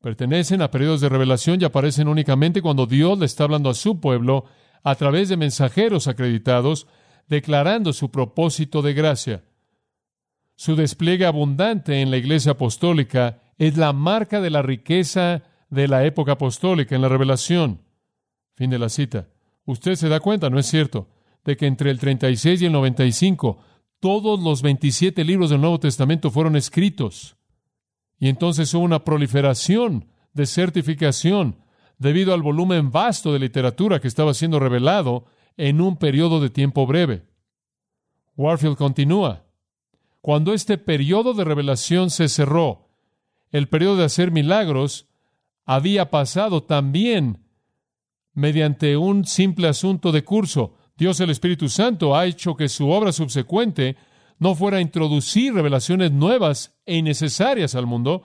Pertenecen 0.00 0.62
a 0.62 0.70
periodos 0.70 1.00
de 1.00 1.08
revelación 1.08 1.60
y 1.60 1.64
aparecen 1.64 2.08
únicamente 2.08 2.62
cuando 2.62 2.86
Dios 2.86 3.18
le 3.18 3.26
está 3.26 3.44
hablando 3.44 3.70
a 3.70 3.74
su 3.74 4.00
pueblo 4.00 4.44
a 4.82 4.94
través 4.94 5.28
de 5.28 5.36
mensajeros 5.36 6.06
acreditados, 6.06 6.86
declarando 7.28 7.92
su 7.92 8.10
propósito 8.10 8.82
de 8.82 8.94
gracia. 8.94 9.44
Su 10.54 10.76
despliegue 10.76 11.26
abundante 11.26 12.00
en 12.00 12.10
la 12.10 12.18
iglesia 12.18 12.52
apostólica 12.52 13.42
es 13.58 13.76
la 13.76 13.92
marca 13.92 14.40
de 14.40 14.50
la 14.50 14.62
riqueza 14.62 15.42
de 15.68 15.88
la 15.88 16.04
época 16.04 16.32
apostólica 16.32 16.94
en 16.94 17.02
la 17.02 17.08
revelación. 17.08 17.82
Fin 18.54 18.70
de 18.70 18.78
la 18.78 18.88
cita. 18.88 19.28
Usted 19.64 19.96
se 19.96 20.08
da 20.08 20.20
cuenta, 20.20 20.50
¿no 20.50 20.58
es 20.58 20.66
cierto?, 20.66 21.08
de 21.44 21.56
que 21.56 21.66
entre 21.66 21.90
el 21.90 21.98
36 21.98 22.62
y 22.62 22.66
el 22.66 22.72
95 22.72 23.58
todos 24.00 24.40
los 24.40 24.62
27 24.62 25.24
libros 25.24 25.50
del 25.50 25.60
Nuevo 25.60 25.80
Testamento 25.80 26.30
fueron 26.30 26.56
escritos. 26.56 27.36
Y 28.18 28.28
entonces 28.28 28.72
hubo 28.74 28.84
una 28.84 29.04
proliferación 29.04 30.08
de 30.32 30.46
certificación 30.46 31.56
debido 31.98 32.34
al 32.34 32.42
volumen 32.42 32.90
vasto 32.90 33.32
de 33.32 33.38
literatura 33.38 34.00
que 34.00 34.08
estaba 34.08 34.34
siendo 34.34 34.58
revelado 34.58 35.26
en 35.56 35.80
un 35.80 35.96
periodo 35.96 36.40
de 36.40 36.50
tiempo 36.50 36.86
breve. 36.86 37.24
Warfield 38.36 38.76
continúa. 38.76 39.44
Cuando 40.20 40.52
este 40.52 40.76
periodo 40.76 41.34
de 41.34 41.44
revelación 41.44 42.10
se 42.10 42.28
cerró, 42.28 42.88
el 43.50 43.68
periodo 43.68 43.96
de 43.96 44.04
hacer 44.04 44.30
milagros 44.30 45.08
había 45.66 46.10
pasado 46.10 46.62
también 46.62 47.44
mediante 48.32 48.96
un 48.96 49.24
simple 49.26 49.68
asunto 49.68 50.12
de 50.12 50.24
curso. 50.24 50.76
Dios 50.96 51.20
el 51.20 51.30
Espíritu 51.30 51.68
Santo 51.68 52.16
ha 52.16 52.26
hecho 52.26 52.56
que 52.56 52.68
su 52.68 52.88
obra 52.88 53.12
subsecuente 53.12 53.96
no 54.38 54.54
fuera 54.54 54.80
introducir 54.80 55.54
revelaciones 55.54 56.12
nuevas 56.12 56.78
e 56.86 56.96
innecesarias 56.96 57.74
al 57.74 57.86
mundo, 57.86 58.22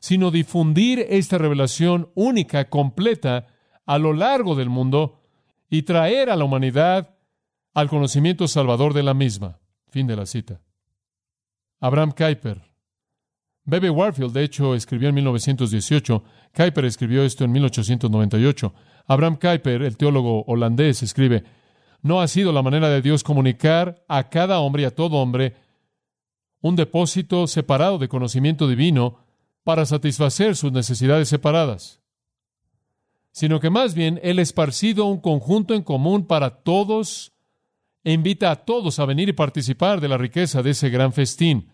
sino 0.00 0.30
difundir 0.30 1.06
esta 1.08 1.38
revelación 1.38 2.10
única, 2.14 2.68
completa, 2.68 3.46
a 3.86 3.98
lo 3.98 4.12
largo 4.12 4.54
del 4.54 4.68
mundo 4.68 5.20
y 5.68 5.82
traer 5.82 6.30
a 6.30 6.36
la 6.36 6.44
humanidad 6.44 7.16
al 7.74 7.88
conocimiento 7.88 8.48
salvador 8.48 8.94
de 8.94 9.02
la 9.02 9.14
misma. 9.14 9.60
Fin 9.88 10.06
de 10.06 10.16
la 10.16 10.26
cita. 10.26 10.60
Abraham 11.80 12.12
Kuyper. 12.12 12.71
Bebe 13.64 13.90
Warfield, 13.90 14.32
de 14.32 14.44
hecho, 14.44 14.74
escribió 14.74 15.08
en 15.08 15.14
1918. 15.16 16.24
Kuyper 16.54 16.84
escribió 16.84 17.22
esto 17.22 17.44
en 17.44 17.52
1898. 17.52 18.74
Abraham 19.06 19.36
Kuyper, 19.36 19.82
el 19.82 19.96
teólogo 19.96 20.44
holandés, 20.46 21.02
escribe, 21.02 21.44
no 22.02 22.20
ha 22.20 22.28
sido 22.28 22.52
la 22.52 22.62
manera 22.62 22.88
de 22.88 23.00
Dios 23.00 23.22
comunicar 23.22 24.04
a 24.08 24.28
cada 24.28 24.58
hombre 24.60 24.82
y 24.82 24.86
a 24.86 24.94
todo 24.94 25.18
hombre 25.18 25.54
un 26.60 26.76
depósito 26.76 27.46
separado 27.46 27.98
de 27.98 28.08
conocimiento 28.08 28.68
divino 28.68 29.18
para 29.64 29.86
satisfacer 29.86 30.56
sus 30.56 30.72
necesidades 30.72 31.28
separadas, 31.28 32.00
sino 33.30 33.60
que 33.60 33.70
más 33.70 33.94
bien 33.94 34.20
Él 34.22 34.38
esparcido 34.38 35.06
un 35.06 35.20
conjunto 35.20 35.74
en 35.74 35.82
común 35.82 36.26
para 36.26 36.62
todos 36.62 37.32
e 38.04 38.12
invita 38.12 38.50
a 38.50 38.56
todos 38.64 38.98
a 38.98 39.06
venir 39.06 39.28
y 39.28 39.32
participar 39.32 40.00
de 40.00 40.08
la 40.08 40.18
riqueza 40.18 40.62
de 40.62 40.70
ese 40.70 40.90
gran 40.90 41.12
festín. 41.12 41.71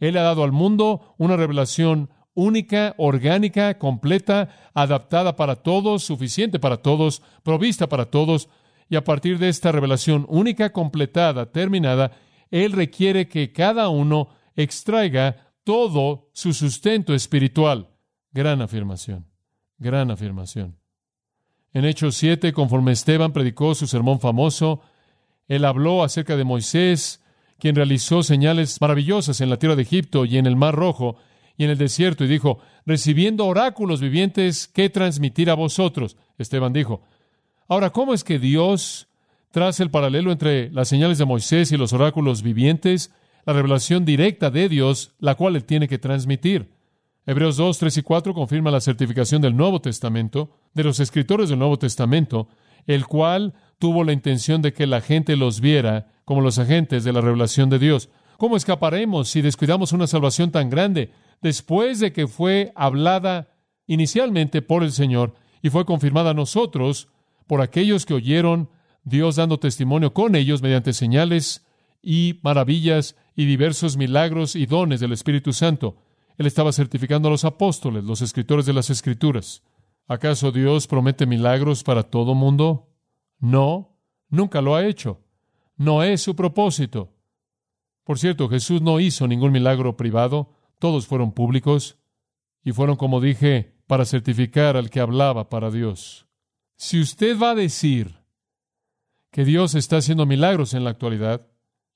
Él 0.00 0.16
ha 0.16 0.22
dado 0.22 0.44
al 0.44 0.52
mundo 0.52 1.14
una 1.18 1.36
revelación 1.36 2.10
única, 2.34 2.94
orgánica, 2.98 3.78
completa, 3.78 4.48
adaptada 4.74 5.36
para 5.36 5.56
todos, 5.56 6.02
suficiente 6.04 6.58
para 6.58 6.78
todos, 6.78 7.22
provista 7.42 7.88
para 7.88 8.06
todos, 8.06 8.48
y 8.88 8.96
a 8.96 9.04
partir 9.04 9.38
de 9.38 9.48
esta 9.48 9.72
revelación 9.72 10.26
única, 10.28 10.72
completada, 10.72 11.52
terminada, 11.52 12.12
Él 12.50 12.72
requiere 12.72 13.28
que 13.28 13.52
cada 13.52 13.88
uno 13.88 14.28
extraiga 14.56 15.52
todo 15.64 16.28
su 16.32 16.52
sustento 16.52 17.14
espiritual. 17.14 17.88
Gran 18.32 18.60
afirmación, 18.60 19.26
gran 19.78 20.10
afirmación. 20.10 20.76
En 21.72 21.84
Hechos 21.84 22.16
7, 22.16 22.52
conforme 22.52 22.92
Esteban 22.92 23.32
predicó 23.32 23.74
su 23.74 23.86
sermón 23.86 24.20
famoso, 24.20 24.82
él 25.48 25.64
habló 25.64 26.02
acerca 26.02 26.36
de 26.36 26.44
Moisés, 26.44 27.22
quien 27.58 27.76
realizó 27.76 28.22
señales 28.22 28.80
maravillosas 28.80 29.40
en 29.40 29.50
la 29.50 29.58
tierra 29.58 29.76
de 29.76 29.82
Egipto 29.82 30.24
y 30.24 30.38
en 30.38 30.46
el 30.46 30.56
Mar 30.56 30.74
Rojo 30.74 31.16
y 31.56 31.64
en 31.64 31.70
el 31.70 31.78
desierto, 31.78 32.24
y 32.24 32.28
dijo, 32.28 32.58
recibiendo 32.84 33.46
oráculos 33.46 34.00
vivientes 34.00 34.66
que 34.66 34.90
transmitir 34.90 35.50
a 35.50 35.54
vosotros. 35.54 36.16
Esteban 36.36 36.72
dijo, 36.72 37.02
Ahora, 37.68 37.90
¿cómo 37.90 38.12
es 38.12 38.24
que 38.24 38.38
Dios 38.38 39.08
traza 39.50 39.82
el 39.82 39.90
paralelo 39.90 40.32
entre 40.32 40.70
las 40.70 40.88
señales 40.88 41.18
de 41.18 41.24
Moisés 41.24 41.72
y 41.72 41.76
los 41.76 41.92
oráculos 41.92 42.42
vivientes? 42.42 43.12
La 43.46 43.52
revelación 43.52 44.04
directa 44.04 44.50
de 44.50 44.68
Dios, 44.68 45.12
la 45.18 45.34
cual 45.34 45.56
Él 45.56 45.64
tiene 45.64 45.88
que 45.88 45.98
transmitir. 45.98 46.70
Hebreos 47.26 47.56
2, 47.56 47.78
3 47.78 47.98
y 47.98 48.02
4 48.02 48.34
confirma 48.34 48.70
la 48.70 48.80
certificación 48.80 49.40
del 49.40 49.56
Nuevo 49.56 49.80
Testamento, 49.80 50.50
de 50.74 50.84
los 50.84 51.00
escritores 51.00 51.48
del 51.48 51.58
Nuevo 51.58 51.78
Testamento, 51.78 52.48
el 52.86 53.06
cual 53.06 53.54
tuvo 53.78 54.04
la 54.04 54.12
intención 54.12 54.62
de 54.62 54.72
que 54.72 54.86
la 54.86 55.00
gente 55.00 55.36
los 55.36 55.60
viera 55.60 56.08
como 56.24 56.40
los 56.40 56.58
agentes 56.58 57.04
de 57.04 57.12
la 57.12 57.20
revelación 57.20 57.70
de 57.70 57.78
Dios. 57.78 58.08
¿Cómo 58.38 58.56
escaparemos 58.56 59.28
si 59.28 59.42
descuidamos 59.42 59.92
una 59.92 60.06
salvación 60.06 60.50
tan 60.50 60.70
grande 60.70 61.12
después 61.42 62.00
de 62.00 62.12
que 62.12 62.26
fue 62.26 62.72
hablada 62.74 63.48
inicialmente 63.86 64.62
por 64.62 64.82
el 64.82 64.92
Señor 64.92 65.34
y 65.62 65.70
fue 65.70 65.84
confirmada 65.84 66.30
a 66.30 66.34
nosotros 66.34 67.08
por 67.46 67.60
aquellos 67.60 68.06
que 68.06 68.14
oyeron 68.14 68.70
Dios 69.04 69.36
dando 69.36 69.58
testimonio 69.58 70.14
con 70.14 70.34
ellos 70.34 70.62
mediante 70.62 70.92
señales 70.92 71.64
y 72.02 72.40
maravillas 72.42 73.16
y 73.36 73.44
diversos 73.46 73.96
milagros 73.96 74.56
y 74.56 74.66
dones 74.66 75.00
del 75.00 75.12
Espíritu 75.12 75.52
Santo. 75.52 75.96
Él 76.36 76.46
estaba 76.46 76.72
certificando 76.72 77.28
a 77.28 77.30
los 77.30 77.44
apóstoles, 77.44 78.04
los 78.04 78.22
escritores 78.22 78.66
de 78.66 78.72
las 78.72 78.90
Escrituras. 78.90 79.62
¿Acaso 80.06 80.52
Dios 80.52 80.86
promete 80.86 81.26
milagros 81.26 81.82
para 81.82 82.02
todo 82.02 82.34
mundo? 82.34 82.90
No, 83.38 83.96
nunca 84.28 84.60
lo 84.60 84.74
ha 84.74 84.86
hecho. 84.86 85.22
No 85.76 86.02
es 86.02 86.22
su 86.22 86.36
propósito. 86.36 87.14
Por 88.04 88.18
cierto, 88.18 88.48
Jesús 88.48 88.82
no 88.82 89.00
hizo 89.00 89.26
ningún 89.26 89.50
milagro 89.50 89.96
privado, 89.96 90.52
todos 90.78 91.06
fueron 91.06 91.32
públicos 91.32 91.98
y 92.62 92.72
fueron, 92.72 92.96
como 92.96 93.20
dije, 93.20 93.74
para 93.86 94.04
certificar 94.04 94.76
al 94.76 94.90
que 94.90 95.00
hablaba 95.00 95.48
para 95.48 95.70
Dios. 95.70 96.26
Si 96.76 97.00
usted 97.00 97.38
va 97.38 97.50
a 97.50 97.54
decir 97.54 98.18
que 99.30 99.44
Dios 99.44 99.74
está 99.74 99.96
haciendo 99.96 100.26
milagros 100.26 100.74
en 100.74 100.84
la 100.84 100.90
actualidad 100.90 101.46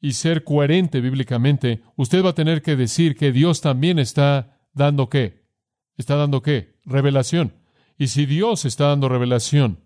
y 0.00 0.12
ser 0.12 0.44
coherente 0.44 1.00
bíblicamente, 1.00 1.82
usted 1.96 2.24
va 2.24 2.30
a 2.30 2.34
tener 2.34 2.62
que 2.62 2.76
decir 2.76 3.16
que 3.16 3.32
Dios 3.32 3.60
también 3.60 3.98
está 3.98 4.60
dando 4.72 5.08
qué? 5.08 5.44
¿Está 5.96 6.16
dando 6.16 6.42
qué? 6.42 6.78
Revelación. 6.84 7.52
Y 7.98 8.06
si 8.08 8.26
Dios 8.26 8.64
está 8.64 8.86
dando 8.86 9.08
revelación, 9.08 9.80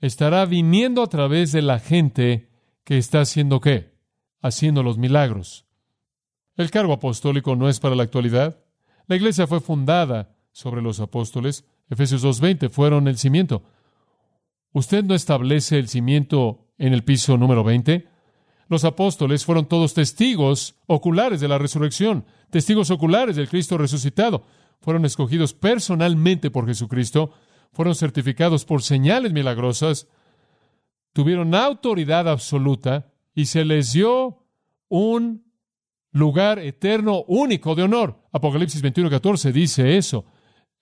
estará 0.00 0.46
viniendo 0.46 1.02
a 1.02 1.08
través 1.08 1.50
de 1.50 1.60
la 1.60 1.80
gente 1.80 2.48
que 2.84 2.98
está 2.98 3.20
haciendo 3.20 3.60
qué? 3.60 3.98
Haciendo 4.40 4.84
los 4.84 4.96
milagros. 4.96 5.66
El 6.56 6.70
cargo 6.70 6.92
apostólico 6.92 7.56
no 7.56 7.68
es 7.68 7.80
para 7.80 7.96
la 7.96 8.04
actualidad. 8.04 8.64
La 9.08 9.16
iglesia 9.16 9.48
fue 9.48 9.60
fundada 9.60 10.36
sobre 10.52 10.82
los 10.82 11.00
apóstoles. 11.00 11.64
Efesios 11.90 12.24
2.20 12.24 12.70
fueron 12.70 13.08
el 13.08 13.18
cimiento. 13.18 13.64
¿Usted 14.72 15.04
no 15.04 15.14
establece 15.14 15.78
el 15.78 15.88
cimiento 15.88 16.68
en 16.78 16.92
el 16.92 17.02
piso 17.02 17.36
número 17.36 17.64
20? 17.64 18.06
Los 18.68 18.84
apóstoles 18.84 19.44
fueron 19.44 19.66
todos 19.66 19.94
testigos 19.94 20.76
oculares 20.86 21.40
de 21.40 21.48
la 21.48 21.58
resurrección, 21.58 22.24
testigos 22.50 22.90
oculares 22.90 23.36
del 23.36 23.48
Cristo 23.48 23.76
resucitado. 23.76 24.44
Fueron 24.82 25.04
escogidos 25.04 25.54
personalmente 25.54 26.50
por 26.50 26.66
Jesucristo, 26.66 27.30
fueron 27.72 27.94
certificados 27.94 28.64
por 28.64 28.82
señales 28.82 29.32
milagrosas, 29.32 30.08
tuvieron 31.12 31.54
autoridad 31.54 32.28
absoluta 32.28 33.12
y 33.34 33.46
se 33.46 33.64
les 33.64 33.92
dio 33.92 34.44
un 34.88 35.44
lugar 36.10 36.58
eterno 36.58 37.24
único 37.28 37.74
de 37.74 37.84
honor. 37.84 38.18
Apocalipsis 38.32 38.82
21:14 38.82 39.52
dice 39.52 39.96
eso. 39.96 40.26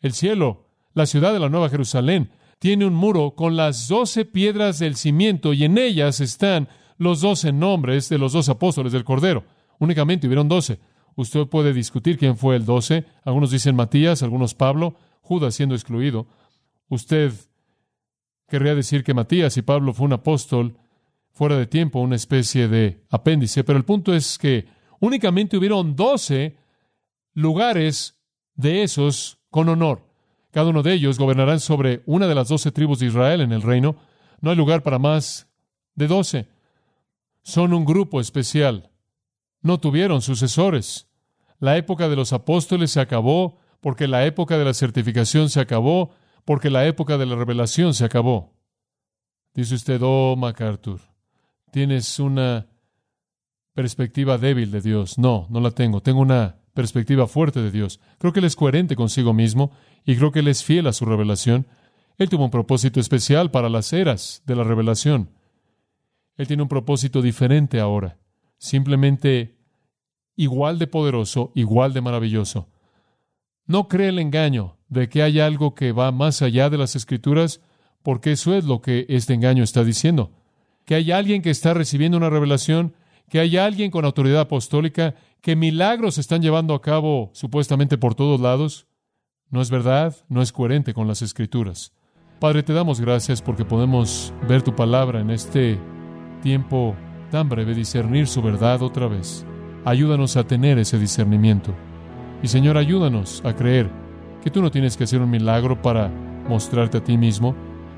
El 0.00 0.14
cielo, 0.14 0.66
la 0.94 1.06
ciudad 1.06 1.32
de 1.32 1.38
la 1.38 1.50
Nueva 1.50 1.68
Jerusalén, 1.68 2.32
tiene 2.58 2.86
un 2.86 2.94
muro 2.94 3.34
con 3.34 3.54
las 3.54 3.86
doce 3.86 4.24
piedras 4.24 4.78
del 4.78 4.96
cimiento 4.96 5.52
y 5.52 5.64
en 5.64 5.78
ellas 5.78 6.20
están 6.20 6.68
los 6.96 7.20
doce 7.20 7.52
nombres 7.52 8.08
de 8.08 8.18
los 8.18 8.32
dos 8.32 8.48
apóstoles 8.48 8.92
del 8.92 9.04
Cordero. 9.04 9.44
Únicamente 9.78 10.26
hubieron 10.26 10.48
doce. 10.48 10.80
Usted 11.16 11.46
puede 11.46 11.72
discutir 11.72 12.18
quién 12.18 12.36
fue 12.36 12.56
el 12.56 12.64
doce. 12.64 13.04
Algunos 13.24 13.50
dicen 13.50 13.76
Matías, 13.76 14.22
algunos 14.22 14.54
Pablo, 14.54 14.96
Judas 15.20 15.54
siendo 15.54 15.74
excluido. 15.74 16.26
Usted 16.88 17.32
querría 18.48 18.74
decir 18.74 19.04
que 19.04 19.14
Matías 19.14 19.56
y 19.56 19.62
Pablo 19.62 19.92
fue 19.92 20.06
un 20.06 20.14
apóstol 20.14 20.76
fuera 21.30 21.56
de 21.56 21.66
tiempo, 21.66 22.00
una 22.00 22.16
especie 22.16 22.68
de 22.68 23.04
apéndice, 23.08 23.64
pero 23.64 23.78
el 23.78 23.84
punto 23.84 24.14
es 24.14 24.38
que 24.38 24.66
únicamente 24.98 25.56
hubieron 25.56 25.94
doce 25.94 26.56
lugares 27.32 28.20
de 28.54 28.82
esos 28.82 29.38
con 29.50 29.68
honor. 29.68 30.04
Cada 30.50 30.70
uno 30.70 30.82
de 30.82 30.94
ellos 30.94 31.18
gobernarán 31.18 31.60
sobre 31.60 32.02
una 32.06 32.26
de 32.26 32.34
las 32.34 32.48
doce 32.48 32.72
tribus 32.72 32.98
de 32.98 33.06
Israel 33.06 33.40
en 33.40 33.52
el 33.52 33.62
reino. 33.62 33.96
No 34.40 34.50
hay 34.50 34.56
lugar 34.56 34.82
para 34.82 34.98
más 34.98 35.48
de 35.94 36.08
doce. 36.08 36.48
Son 37.42 37.72
un 37.72 37.84
grupo 37.84 38.20
especial. 38.20 38.89
No 39.62 39.78
tuvieron 39.78 40.22
sucesores. 40.22 41.08
La 41.58 41.76
época 41.76 42.08
de 42.08 42.16
los 42.16 42.32
apóstoles 42.32 42.90
se 42.90 43.00
acabó 43.00 43.58
porque 43.80 44.08
la 44.08 44.26
época 44.26 44.58
de 44.58 44.64
la 44.64 44.74
certificación 44.74 45.48
se 45.48 45.60
acabó, 45.60 46.10
porque 46.44 46.70
la 46.70 46.86
época 46.86 47.18
de 47.18 47.26
la 47.26 47.36
revelación 47.36 47.94
se 47.94 48.04
acabó. 48.04 48.54
Dice 49.54 49.74
usted, 49.74 50.00
oh 50.02 50.36
MacArthur, 50.36 51.00
tienes 51.70 52.18
una 52.18 52.66
perspectiva 53.74 54.38
débil 54.38 54.70
de 54.70 54.80
Dios. 54.80 55.18
No, 55.18 55.46
no 55.50 55.60
la 55.60 55.70
tengo. 55.70 56.02
Tengo 56.02 56.20
una 56.20 56.56
perspectiva 56.74 57.26
fuerte 57.26 57.60
de 57.60 57.70
Dios. 57.70 58.00
Creo 58.18 58.32
que 58.32 58.40
Él 58.40 58.46
es 58.46 58.56
coherente 58.56 58.96
consigo 58.96 59.32
mismo 59.32 59.72
y 60.04 60.16
creo 60.16 60.32
que 60.32 60.40
Él 60.40 60.48
es 60.48 60.64
fiel 60.64 60.86
a 60.86 60.92
su 60.92 61.04
revelación. 61.04 61.66
Él 62.18 62.28
tuvo 62.28 62.44
un 62.44 62.50
propósito 62.50 63.00
especial 63.00 63.50
para 63.50 63.68
las 63.68 63.92
eras 63.92 64.42
de 64.46 64.56
la 64.56 64.64
revelación. 64.64 65.30
Él 66.36 66.46
tiene 66.46 66.62
un 66.62 66.68
propósito 66.68 67.22
diferente 67.22 67.80
ahora, 67.80 68.18
simplemente 68.60 69.56
igual 70.36 70.78
de 70.78 70.86
poderoso, 70.86 71.50
igual 71.54 71.92
de 71.92 72.02
maravilloso. 72.02 72.68
No 73.66 73.88
cree 73.88 74.10
el 74.10 74.18
engaño 74.18 74.76
de 74.88 75.08
que 75.08 75.22
hay 75.22 75.40
algo 75.40 75.74
que 75.74 75.92
va 75.92 76.12
más 76.12 76.42
allá 76.42 76.70
de 76.70 76.78
las 76.78 76.94
escrituras, 76.94 77.60
porque 78.02 78.32
eso 78.32 78.54
es 78.54 78.64
lo 78.64 78.80
que 78.80 79.06
este 79.08 79.34
engaño 79.34 79.64
está 79.64 79.82
diciendo. 79.82 80.30
Que 80.84 80.94
hay 80.94 81.10
alguien 81.10 81.42
que 81.42 81.50
está 81.50 81.74
recibiendo 81.74 82.18
una 82.18 82.30
revelación, 82.30 82.94
que 83.28 83.40
hay 83.40 83.56
alguien 83.56 83.90
con 83.90 84.04
autoridad 84.04 84.42
apostólica 84.42 85.14
que 85.40 85.56
milagros 85.56 86.18
están 86.18 86.42
llevando 86.42 86.74
a 86.74 86.82
cabo 86.82 87.30
supuestamente 87.32 87.96
por 87.96 88.14
todos 88.14 88.40
lados, 88.40 88.86
no 89.48 89.62
es 89.62 89.70
verdad, 89.70 90.16
no 90.28 90.42
es 90.42 90.52
coherente 90.52 90.92
con 90.92 91.08
las 91.08 91.22
escrituras. 91.22 91.92
Padre, 92.40 92.62
te 92.62 92.72
damos 92.72 93.00
gracias 93.00 93.40
porque 93.40 93.64
podemos 93.64 94.34
ver 94.48 94.62
tu 94.62 94.74
palabra 94.74 95.20
en 95.20 95.30
este 95.30 95.78
tiempo 96.42 96.94
tan 97.30 97.48
breve, 97.48 97.74
discernir 97.74 98.26
su 98.26 98.42
verdad 98.42 98.82
otra 98.82 99.06
vez. 99.06 99.46
Ayúdanos 99.84 100.36
a 100.36 100.44
tener 100.44 100.78
ese 100.78 100.98
discernimiento. 100.98 101.72
Y 102.42 102.48
Señor, 102.48 102.76
ayúdanos 102.76 103.42
a 103.44 103.54
creer 103.54 103.90
que 104.42 104.50
tú 104.50 104.62
no 104.62 104.70
tienes 104.70 104.96
que 104.96 105.04
hacer 105.04 105.20
un 105.20 105.30
milagro 105.30 105.80
para 105.80 106.10
mostrarte 106.48 106.98
a 106.98 107.04
ti 107.04 107.16
mismo. 107.16 107.54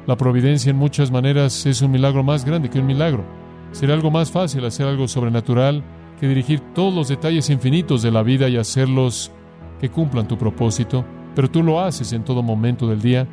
La 0.07 0.17
providencia 0.17 0.71
en 0.71 0.77
muchas 0.77 1.11
maneras 1.11 1.65
es 1.67 1.83
un 1.83 1.91
milagro 1.91 2.23
más 2.23 2.45
grande 2.45 2.69
que 2.69 2.81
un 2.81 2.87
milagro. 2.87 3.25
Sería 3.73 3.95
algo 3.95 4.11
más 4.11 4.31
fácil 4.31 4.65
hacer 4.65 4.87
algo 4.87 5.09
sobrenatural 5.09 5.83
que 6.21 6.29
dirigir 6.29 6.61
todos 6.75 6.95
los 6.95 7.09
detalles 7.09 7.51
infinitos 7.51 8.03
de 8.03 8.11
la 8.11 8.23
vida 8.23 8.49
y 8.49 8.57
hacerlos 8.57 9.33
que 9.81 9.89
cumplan 9.89 10.29
tu 10.29 10.37
propósito, 10.39 11.05
pero 11.35 11.51
tú 11.51 11.63
lo 11.63 11.81
haces 11.81 12.13
en 12.13 12.23
todo 12.23 12.43
momento 12.43 12.87
del 12.87 13.01
día, 13.01 13.27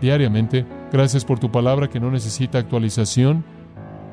diariamente. 0.00 0.64
Gracias 0.92 1.24
por 1.24 1.38
tu 1.38 1.50
palabra 1.50 1.88
que 1.88 2.00
no 2.00 2.10
necesita 2.10 2.58
actualización, 2.58 3.44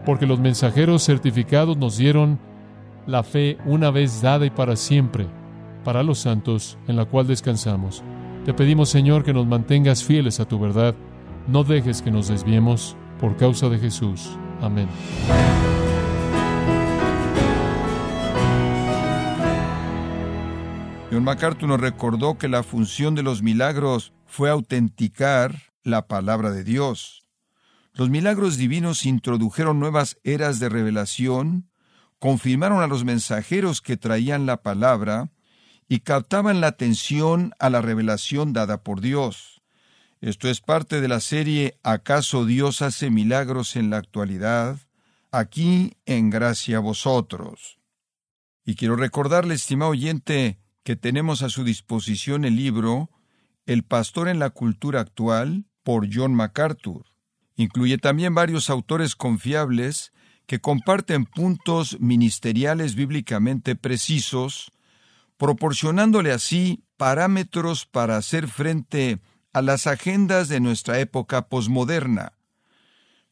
porque 0.08 0.26
los 0.26 0.40
mensajeros 0.40 1.04
certificados 1.04 1.76
nos 1.76 1.98
dieron 1.98 2.40
la 3.08 3.24
fe 3.24 3.58
una 3.66 3.92
vez 3.92 4.22
dada 4.22 4.46
y 4.46 4.50
para 4.50 4.78
siempre, 4.78 5.28
para 5.84 6.02
los 6.02 6.20
santos, 6.20 6.78
en 6.88 6.96
la 6.96 7.04
cual 7.04 7.28
descansamos. 7.28 8.02
Te 8.46 8.54
pedimos, 8.54 8.88
Señor, 8.88 9.26
que 9.26 9.34
nos 9.34 9.46
mantengas 9.46 10.06
fieles 10.06 10.40
a 10.40 10.48
tu 10.48 10.60
verdad. 10.60 10.96
No 11.50 11.66
dejes 11.66 12.02
que 12.02 12.10
nos 12.10 12.30
desviemos 12.30 12.96
por 13.20 13.36
causa 13.36 13.68
de 13.68 13.80
Jesús. 13.80 14.30
Amén. 14.62 14.88
John 21.12 21.26
MacArthur 21.26 21.68
nos 21.68 21.82
recordó 21.82 22.38
que 22.38 22.48
la 22.48 22.64
función 22.64 23.14
de 23.14 23.24
los 23.24 23.44
milagros 23.44 24.14
fue 24.26 24.50
autenticar 24.50 25.54
la 25.84 26.08
palabra 26.08 26.52
de 26.52 26.64
Dios. 26.64 27.27
Los 27.98 28.12
milagros 28.12 28.58
divinos 28.58 29.08
introdujeron 29.08 29.80
nuevas 29.80 30.20
eras 30.24 30.60
de 30.60 30.70
revelación, 30.70 31.72
confirmaron 32.20 32.84
a 32.84 32.88
los 32.88 33.04
mensajeros 33.04 33.82
que 33.82 33.98
traían 33.98 34.46
la 34.46 34.62
palabra 34.62 35.32
y 35.90 36.02
captaban 36.02 36.62
la 36.62 36.68
atención 36.68 37.56
a 37.58 37.72
la 37.72 37.82
revelación 37.82 38.54
dada 38.54 38.84
por 38.84 39.02
Dios. 39.02 39.64
Esto 40.22 40.48
es 40.48 40.62
parte 40.62 41.02
de 41.02 41.08
la 41.08 41.20
serie 41.20 41.80
¿Acaso 41.82 42.46
Dios 42.46 42.84
hace 42.84 43.10
milagros 43.10 43.76
en 43.76 43.90
la 43.90 43.98
actualidad? 43.98 44.78
Aquí 45.32 45.98
en 46.06 46.30
gracia 46.30 46.78
a 46.78 46.82
vosotros. 46.82 47.80
Y 48.64 48.76
quiero 48.76 48.96
recordarle, 48.96 49.56
estimado 49.56 49.90
oyente, 49.90 50.60
que 50.84 50.98
tenemos 50.98 51.42
a 51.42 51.50
su 51.50 51.64
disposición 51.64 52.46
el 52.46 52.58
libro 52.58 53.10
El 53.66 53.82
pastor 53.82 54.28
en 54.28 54.38
la 54.38 54.52
cultura 54.52 55.02
actual 55.02 55.66
por 55.82 56.08
John 56.14 56.36
MacArthur. 56.36 57.17
Incluye 57.58 57.98
también 57.98 58.34
varios 58.34 58.70
autores 58.70 59.16
confiables 59.16 60.14
que 60.46 60.62
comparten 60.62 61.26
puntos 61.26 62.00
ministeriales 62.00 62.96
bíblicamente 62.96 63.76
precisos 63.76 64.72
proporcionándole 65.38 66.32
así 66.32 66.84
parámetros 66.98 67.86
para 67.86 68.18
hacer 68.18 68.48
frente 68.48 69.20
a 69.54 69.62
las 69.62 69.88
agendas 69.88 70.50
de 70.50 70.60
nuestra 70.60 71.00
época 71.00 71.48
posmoderna. 71.48 72.34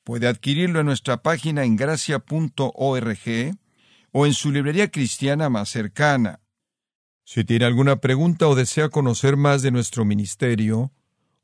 Puede 0.03 0.27
adquirirlo 0.27 0.79
en 0.79 0.85
nuestra 0.85 1.23
página 1.23 1.63
en 1.63 1.75
gracia.org 1.75 3.19
o 4.11 4.25
en 4.25 4.33
su 4.33 4.51
librería 4.51 4.91
cristiana 4.91 5.49
más 5.49 5.69
cercana. 5.69 6.41
Si 7.23 7.43
tiene 7.43 7.65
alguna 7.65 7.95
pregunta 7.95 8.47
o 8.47 8.53
desea 8.53 8.89
conocer 8.89 9.35
más 9.35 9.63
de 9.63 9.71
nuestro 9.71 10.05
ministerio, 10.05 10.91